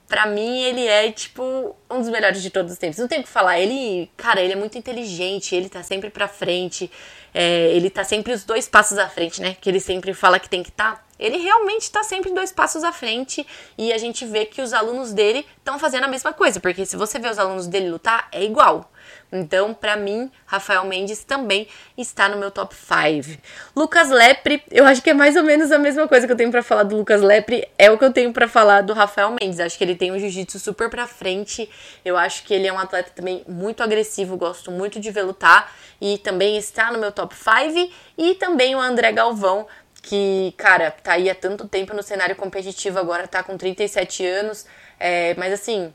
pra 0.05 0.25
mim 0.25 0.62
ele 0.63 0.86
é, 0.86 1.10
tipo, 1.13 1.75
um 1.89 1.99
dos 1.99 2.10
melhores 2.10 2.41
de 2.41 2.49
todos 2.49 2.73
os 2.73 2.77
tempos. 2.77 2.99
Não 2.99 3.08
tem 3.08 3.21
o 3.21 3.23
que 3.23 3.29
falar. 3.29 3.58
Ele, 3.58 4.12
cara, 4.17 4.41
ele 4.41 4.51
é 4.51 4.58
muito 4.58 4.77
inteligente, 4.77 5.55
ele 5.55 5.69
tá 5.69 5.82
sempre 5.82 6.10
pra 6.10 6.27
frente. 6.27 6.91
É, 7.34 7.71
ele 7.71 7.89
tá 7.89 8.03
sempre 8.03 8.34
os 8.34 8.43
dois 8.43 8.67
passos 8.67 8.97
à 8.97 9.08
frente, 9.08 9.41
né? 9.41 9.55
Que 9.62 9.69
ele 9.69 9.79
sempre 9.79 10.13
fala 10.13 10.39
que 10.39 10.49
tem 10.49 10.62
que 10.62 10.69
estar. 10.69 10.95
Tá 10.97 11.09
ele 11.19 11.38
realmente 11.38 11.84
está 11.84 12.03
sempre 12.03 12.32
dois 12.32 12.51
passos 12.51 12.84
à 12.84 12.91
frente 12.91 13.45
e 13.77 13.91
a 13.91 13.97
gente 13.97 14.25
vê 14.25 14.45
que 14.45 14.62
os 14.62 14.73
alunos 14.73 15.12
dele 15.12 15.45
estão 15.58 15.77
fazendo 15.77 16.05
a 16.05 16.08
mesma 16.08 16.32
coisa, 16.32 16.60
porque 16.60 16.86
se 16.86 16.95
você 16.95 17.19
vê 17.19 17.29
os 17.29 17.38
alunos 17.38 17.67
dele 17.67 17.89
lutar, 17.89 18.27
é 18.32 18.43
igual. 18.43 18.89
Então, 19.32 19.73
para 19.73 19.95
mim, 19.95 20.32
Rafael 20.45 20.84
Mendes 20.86 21.23
também 21.23 21.67
está 21.97 22.27
no 22.27 22.38
meu 22.38 22.49
top 22.49 22.73
5. 22.75 23.39
Lucas 23.75 24.10
Lepre, 24.10 24.63
eu 24.71 24.86
acho 24.86 25.01
que 25.01 25.12
é 25.12 25.13
mais 25.13 25.36
ou 25.36 25.43
menos 25.43 25.71
a 25.71 25.77
mesma 25.77 26.08
coisa 26.08 26.25
que 26.25 26.34
eu 26.34 26.38
tenho 26.38 26.49
para 26.49 26.63
falar 26.63 26.84
do 26.84 26.97
Lucas 26.97 27.21
Lepre, 27.21 27.67
é 27.77 27.91
o 27.91 27.97
que 27.97 28.05
eu 28.05 28.12
tenho 28.12 28.34
para 28.34 28.47
falar 28.47 28.82
do 28.82 28.93
Rafael 28.93 29.36
Mendes. 29.39 29.60
Acho 29.60 29.77
que 29.77 29.84
ele 29.84 29.95
tem 29.95 30.12
um 30.12 30.17
jiu-jitsu 30.17 30.58
super 30.60 30.89
pra 30.89 31.05
frente. 31.05 31.69
Eu 32.03 32.17
acho 32.17 32.43
que 32.43 32.53
ele 32.53 32.67
é 32.67 32.73
um 32.73 32.79
atleta 32.79 33.12
também 33.15 33.43
muito 33.47 33.84
agressivo, 33.84 34.36
gosto 34.36 34.71
muito 34.71 34.99
de 34.99 35.12
ver 35.12 35.23
lutar 35.23 35.71
e 36.01 36.17
também 36.17 36.58
está 36.58 36.91
no 36.91 36.97
meu 36.97 37.12
top 37.12 37.36
5 37.36 37.91
e 38.17 38.34
também 38.36 38.75
o 38.75 38.79
André 38.79 39.12
Galvão 39.12 39.67
que, 40.10 40.56
cara, 40.58 40.89
tá 40.89 41.13
aí 41.13 41.30
há 41.30 41.36
tanto 41.36 41.67
tempo 41.67 41.93
no 41.93 42.02
cenário 42.02 42.36
competitivo, 42.36 42.98
agora 42.98 43.28
tá 43.28 43.43
com 43.43 43.56
37 43.56 44.26
anos, 44.26 44.65
é, 45.00 45.36
mas 45.36 45.54
assim, 45.54 45.93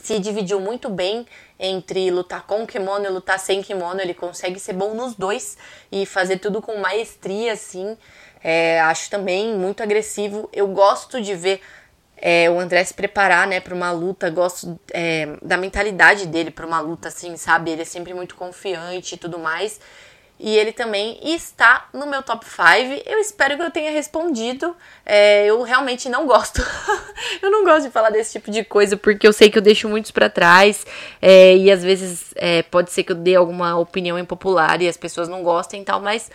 se 0.00 0.20
dividiu 0.20 0.60
muito 0.60 0.88
bem 0.88 1.26
entre 1.58 2.12
lutar 2.12 2.46
com 2.46 2.64
kimono 2.64 3.06
e 3.06 3.08
lutar 3.08 3.40
sem 3.40 3.60
kimono, 3.60 4.00
ele 4.00 4.14
consegue 4.14 4.60
ser 4.60 4.74
bom 4.74 4.94
nos 4.94 5.16
dois 5.16 5.58
e 5.90 6.06
fazer 6.06 6.38
tudo 6.38 6.62
com 6.62 6.78
maestria, 6.78 7.54
assim, 7.54 7.98
é, 8.40 8.80
acho 8.82 9.10
também 9.10 9.52
muito 9.56 9.82
agressivo, 9.82 10.48
eu 10.52 10.68
gosto 10.68 11.20
de 11.20 11.34
ver 11.34 11.60
é, 12.16 12.48
o 12.48 12.60
André 12.60 12.84
se 12.84 12.94
preparar, 12.94 13.48
né, 13.48 13.58
para 13.58 13.74
uma 13.74 13.90
luta, 13.90 14.30
gosto 14.30 14.78
é, 14.92 15.36
da 15.42 15.56
mentalidade 15.56 16.28
dele 16.28 16.52
para 16.52 16.64
uma 16.64 16.78
luta, 16.78 17.08
assim, 17.08 17.36
sabe, 17.36 17.72
ele 17.72 17.82
é 17.82 17.84
sempre 17.84 18.14
muito 18.14 18.36
confiante 18.36 19.16
e 19.16 19.18
tudo 19.18 19.40
mais, 19.40 19.80
e 20.44 20.58
ele 20.58 20.72
também 20.72 21.18
está 21.22 21.88
no 21.90 22.06
meu 22.06 22.22
top 22.22 22.44
5. 22.44 23.02
Eu 23.06 23.18
espero 23.18 23.56
que 23.56 23.62
eu 23.62 23.70
tenha 23.70 23.90
respondido. 23.90 24.76
É, 25.06 25.46
eu 25.46 25.62
realmente 25.62 26.06
não 26.10 26.26
gosto. 26.26 26.60
eu 27.40 27.50
não 27.50 27.64
gosto 27.64 27.86
de 27.86 27.90
falar 27.90 28.10
desse 28.10 28.32
tipo 28.32 28.50
de 28.50 28.62
coisa 28.62 28.94
porque 28.94 29.26
eu 29.26 29.32
sei 29.32 29.48
que 29.48 29.56
eu 29.56 29.62
deixo 29.62 29.88
muitos 29.88 30.10
para 30.10 30.28
trás 30.28 30.86
é, 31.22 31.56
e 31.56 31.70
às 31.70 31.82
vezes 31.82 32.34
é, 32.36 32.62
pode 32.62 32.92
ser 32.92 33.04
que 33.04 33.12
eu 33.12 33.16
dê 33.16 33.34
alguma 33.34 33.78
opinião 33.78 34.18
impopular 34.18 34.82
e 34.82 34.86
as 34.86 34.98
pessoas 34.98 35.30
não 35.30 35.42
gostem 35.42 35.80
e 35.80 35.84
tal, 35.86 35.98
mas 35.98 36.30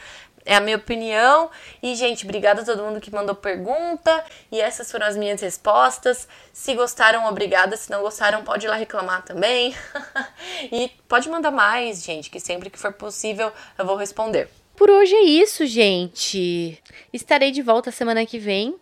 é 0.45 0.55
a 0.55 0.59
minha 0.59 0.77
opinião. 0.77 1.49
E, 1.81 1.95
gente, 1.95 2.25
obrigada 2.25 2.61
a 2.61 2.65
todo 2.65 2.83
mundo 2.83 2.99
que 2.99 3.13
mandou 3.13 3.35
pergunta. 3.35 4.23
E 4.51 4.59
essas 4.59 4.91
foram 4.91 5.05
as 5.05 5.15
minhas 5.15 5.41
respostas. 5.41 6.27
Se 6.53 6.73
gostaram, 6.73 7.25
obrigada. 7.27 7.75
Se 7.77 7.89
não 7.89 8.01
gostaram, 8.01 8.43
pode 8.43 8.65
ir 8.65 8.69
lá 8.69 8.75
reclamar 8.75 9.23
também. 9.23 9.75
e 10.71 10.89
pode 11.07 11.29
mandar 11.29 11.51
mais, 11.51 12.03
gente, 12.03 12.29
que 12.29 12.39
sempre 12.39 12.69
que 12.69 12.79
for 12.79 12.93
possível 12.93 13.51
eu 13.77 13.85
vou 13.85 13.95
responder. 13.95 14.49
Por 14.75 14.89
hoje 14.89 15.13
é 15.13 15.23
isso, 15.23 15.65
gente. 15.65 16.81
Estarei 17.11 17.51
de 17.51 17.61
volta 17.61 17.91
semana 17.91 18.25
que 18.25 18.39
vem 18.39 18.75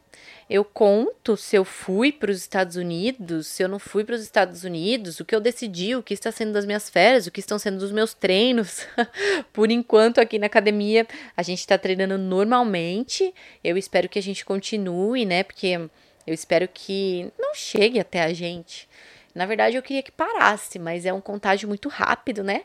eu 0.50 0.64
conto 0.64 1.36
se 1.36 1.58
eu 1.58 1.66
fui 1.66 2.12
para 2.12 2.32
os 2.32 2.38
Estados 2.38 2.78
Unidos, 2.78 3.48
se 3.48 3.62
eu 3.64 3.68
não 3.68 3.80
fui 3.80 4.06
para 4.06 4.16
os 4.16 4.22
Estados 4.22 4.64
Unidos, 4.64 5.20
o 5.20 5.26
que 5.26 5.36
eu 5.36 5.42
decidi, 5.42 5.96
o 5.96 6.02
que 6.02 6.14
está 6.14 6.32
sendo 6.32 6.54
das 6.54 6.66
minhas 6.66 6.90
férias, 6.90 7.28
o 7.28 7.32
que 7.32 7.42
estão 7.42 7.60
sendo 7.60 7.78
dos 7.78 7.92
meus 7.92 8.14
treinos. 8.14 8.88
Por 9.52 9.70
enquanto, 9.70 10.20
aqui 10.20 10.40
na 10.40 10.46
academia, 10.46 11.06
a 11.36 11.44
gente 11.44 11.60
está 11.60 11.78
treinando 11.78 12.18
normalmente. 12.18 13.34
Eu 13.62 13.78
espero 13.78 14.08
que 14.08 14.18
a 14.18 14.24
gente 14.24 14.46
continue, 14.46 15.26
né? 15.26 15.44
Porque 15.44 15.78
eu 16.26 16.34
espero 16.34 16.68
que 16.74 17.30
não 17.38 17.54
chegue 17.54 18.00
até 18.00 18.24
a 18.24 18.34
gente. 18.34 18.88
Na 19.36 19.46
verdade, 19.46 19.76
eu 19.76 19.84
queria 19.84 20.02
que 20.02 20.12
parasse, 20.12 20.80
mas 20.80 21.06
é 21.06 21.12
um 21.12 21.22
contágio 21.22 21.68
muito 21.68 21.90
rápido, 21.90 22.42
né? 22.42 22.64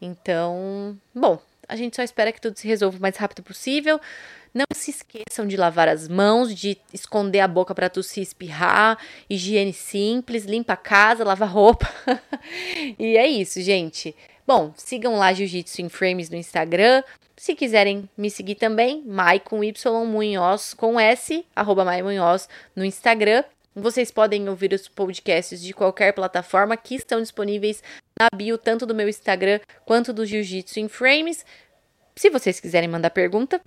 Então, 0.00 0.98
bom, 1.14 1.40
a 1.66 1.74
gente 1.74 1.96
só 1.96 2.02
espera 2.02 2.30
que 2.30 2.40
tudo 2.40 2.58
se 2.58 2.68
resolva 2.68 2.98
o 2.98 3.00
mais 3.00 3.16
rápido 3.16 3.42
possível. 3.42 3.98
Não 4.54 4.66
se 4.72 4.92
esqueçam 4.92 5.48
de 5.48 5.56
lavar 5.56 5.88
as 5.88 6.06
mãos, 6.06 6.54
de 6.54 6.78
esconder 6.92 7.40
a 7.40 7.48
boca 7.48 7.74
para 7.74 7.90
tossir 7.90 8.20
e 8.20 8.22
espirrar. 8.22 8.96
Higiene 9.28 9.72
simples, 9.72 10.44
limpa 10.44 10.74
a 10.74 10.76
casa, 10.76 11.24
lava 11.24 11.44
a 11.44 11.48
roupa. 11.48 11.92
e 12.96 13.16
é 13.16 13.26
isso, 13.26 13.60
gente. 13.60 14.14
Bom, 14.46 14.72
sigam 14.76 15.16
lá 15.16 15.32
Jiu-Jitsu 15.32 15.82
em 15.82 15.88
Frames 15.88 16.30
no 16.30 16.36
Instagram. 16.36 17.02
Se 17.36 17.56
quiserem 17.56 18.08
me 18.16 18.30
seguir 18.30 18.54
também, 18.54 19.02
Mai 19.04 19.40
com 19.40 19.64
Y 19.64 20.06
Munhoz 20.06 20.72
com 20.72 21.00
S, 21.00 21.44
arroba 21.56 21.84
Mai 21.84 22.00
Munhoz 22.00 22.48
no 22.76 22.84
Instagram. 22.84 23.42
Vocês 23.74 24.12
podem 24.12 24.48
ouvir 24.48 24.72
os 24.72 24.86
podcasts 24.86 25.60
de 25.60 25.72
qualquer 25.72 26.12
plataforma 26.12 26.76
que 26.76 26.94
estão 26.94 27.20
disponíveis 27.20 27.82
na 28.16 28.28
bio, 28.36 28.56
tanto 28.56 28.86
do 28.86 28.94
meu 28.94 29.08
Instagram 29.08 29.58
quanto 29.84 30.12
do 30.12 30.24
Jiu-Jitsu 30.24 30.78
em 30.78 30.88
Frames. 30.88 31.44
Se 32.14 32.30
vocês 32.30 32.60
quiserem 32.60 32.88
mandar 32.88 33.10
pergunta, 33.10 33.60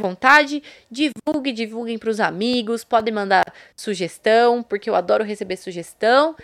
vontade, 0.00 0.62
divulgue, 0.90 1.52
divulguem 1.52 1.98
para 1.98 2.10
os 2.10 2.18
amigos, 2.18 2.82
podem 2.82 3.14
mandar 3.14 3.44
sugestão, 3.76 4.62
porque 4.62 4.90
eu 4.90 4.94
adoro 4.94 5.22
receber 5.22 5.56
sugestão. 5.56 6.34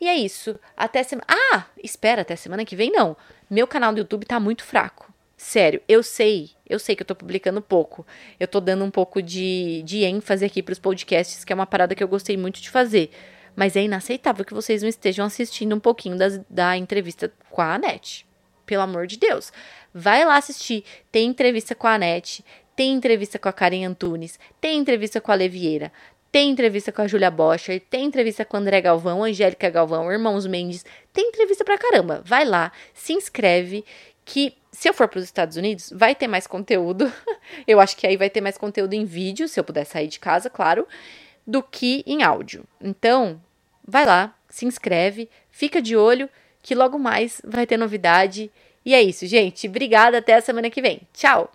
E 0.00 0.08
é 0.08 0.14
isso. 0.14 0.58
Até 0.76 1.02
semana. 1.02 1.26
Ah, 1.28 1.64
espera, 1.82 2.22
até 2.22 2.36
semana 2.36 2.64
que 2.64 2.76
vem 2.76 2.90
não. 2.92 3.16
Meu 3.48 3.66
canal 3.66 3.92
do 3.92 3.98
YouTube 3.98 4.26
tá 4.26 4.38
muito 4.38 4.62
fraco. 4.62 5.12
Sério, 5.36 5.82
eu 5.86 6.02
sei, 6.02 6.50
eu 6.66 6.78
sei 6.78 6.96
que 6.96 7.02
eu 7.02 7.06
tô 7.06 7.14
publicando 7.14 7.60
pouco. 7.60 8.06
Eu 8.40 8.48
tô 8.48 8.58
dando 8.58 8.84
um 8.84 8.90
pouco 8.90 9.20
de, 9.20 9.82
de 9.84 10.02
ênfase 10.02 10.44
aqui 10.44 10.62
pros 10.62 10.78
podcasts, 10.78 11.44
que 11.44 11.52
é 11.52 11.54
uma 11.54 11.66
parada 11.66 11.94
que 11.94 12.02
eu 12.02 12.08
gostei 12.08 12.36
muito 12.36 12.60
de 12.60 12.70
fazer. 12.70 13.10
Mas 13.54 13.76
é 13.76 13.82
inaceitável 13.82 14.44
que 14.44 14.54
vocês 14.54 14.82
não 14.82 14.88
estejam 14.88 15.24
assistindo 15.24 15.74
um 15.74 15.80
pouquinho 15.80 16.16
das, 16.16 16.40
da 16.48 16.76
entrevista 16.76 17.32
com 17.50 17.60
a 17.60 17.74
Anete. 17.74 18.26
Pelo 18.64 18.82
amor 18.82 19.06
de 19.06 19.18
Deus. 19.18 19.52
Vai 19.94 20.24
lá 20.24 20.36
assistir. 20.36 20.84
Tem 21.12 21.28
entrevista 21.28 21.74
com 21.74 21.86
a 21.86 21.94
Anete, 21.94 22.44
tem 22.76 22.92
entrevista 22.92 23.38
com 23.38 23.48
a 23.48 23.52
Karen 23.52 23.86
Antunes, 23.86 24.38
tem 24.60 24.78
entrevista 24.78 25.20
com 25.20 25.32
a 25.32 25.34
Levieira, 25.34 25.90
tem 26.30 26.50
entrevista 26.50 26.92
com 26.92 27.00
a 27.00 27.08
Júlia 27.08 27.30
Bocher, 27.30 27.80
tem 27.88 28.04
entrevista 28.04 28.44
com 28.44 28.58
a 28.58 28.60
André 28.60 28.82
Galvão, 28.82 29.24
Angélica 29.24 29.70
Galvão, 29.70 30.12
Irmãos 30.12 30.46
Mendes, 30.46 30.84
tem 31.10 31.28
entrevista 31.28 31.64
pra 31.64 31.78
caramba. 31.78 32.22
Vai 32.26 32.44
lá, 32.44 32.70
se 32.92 33.14
inscreve, 33.14 33.82
que 34.22 34.54
se 34.70 34.86
eu 34.86 34.92
for 34.92 35.08
para 35.08 35.18
os 35.18 35.24
Estados 35.24 35.56
Unidos, 35.56 35.90
vai 35.94 36.14
ter 36.14 36.28
mais 36.28 36.46
conteúdo. 36.46 37.10
eu 37.66 37.80
acho 37.80 37.96
que 37.96 38.06
aí 38.06 38.18
vai 38.18 38.28
ter 38.28 38.42
mais 38.42 38.58
conteúdo 38.58 38.92
em 38.92 39.06
vídeo, 39.06 39.48
se 39.48 39.58
eu 39.58 39.64
puder 39.64 39.86
sair 39.86 40.08
de 40.08 40.20
casa, 40.20 40.50
claro, 40.50 40.86
do 41.46 41.62
que 41.62 42.04
em 42.06 42.22
áudio. 42.22 42.64
Então, 42.78 43.40
vai 43.82 44.04
lá, 44.04 44.36
se 44.50 44.66
inscreve, 44.66 45.30
fica 45.50 45.80
de 45.80 45.96
olho, 45.96 46.28
que 46.60 46.74
logo 46.74 46.98
mais 46.98 47.40
vai 47.42 47.66
ter 47.66 47.78
novidade. 47.78 48.50
E 48.84 48.94
é 48.94 49.00
isso, 49.00 49.26
gente. 49.26 49.66
Obrigada, 49.66 50.18
até 50.18 50.34
a 50.34 50.42
semana 50.42 50.68
que 50.68 50.82
vem. 50.82 51.00
Tchau! 51.14 51.50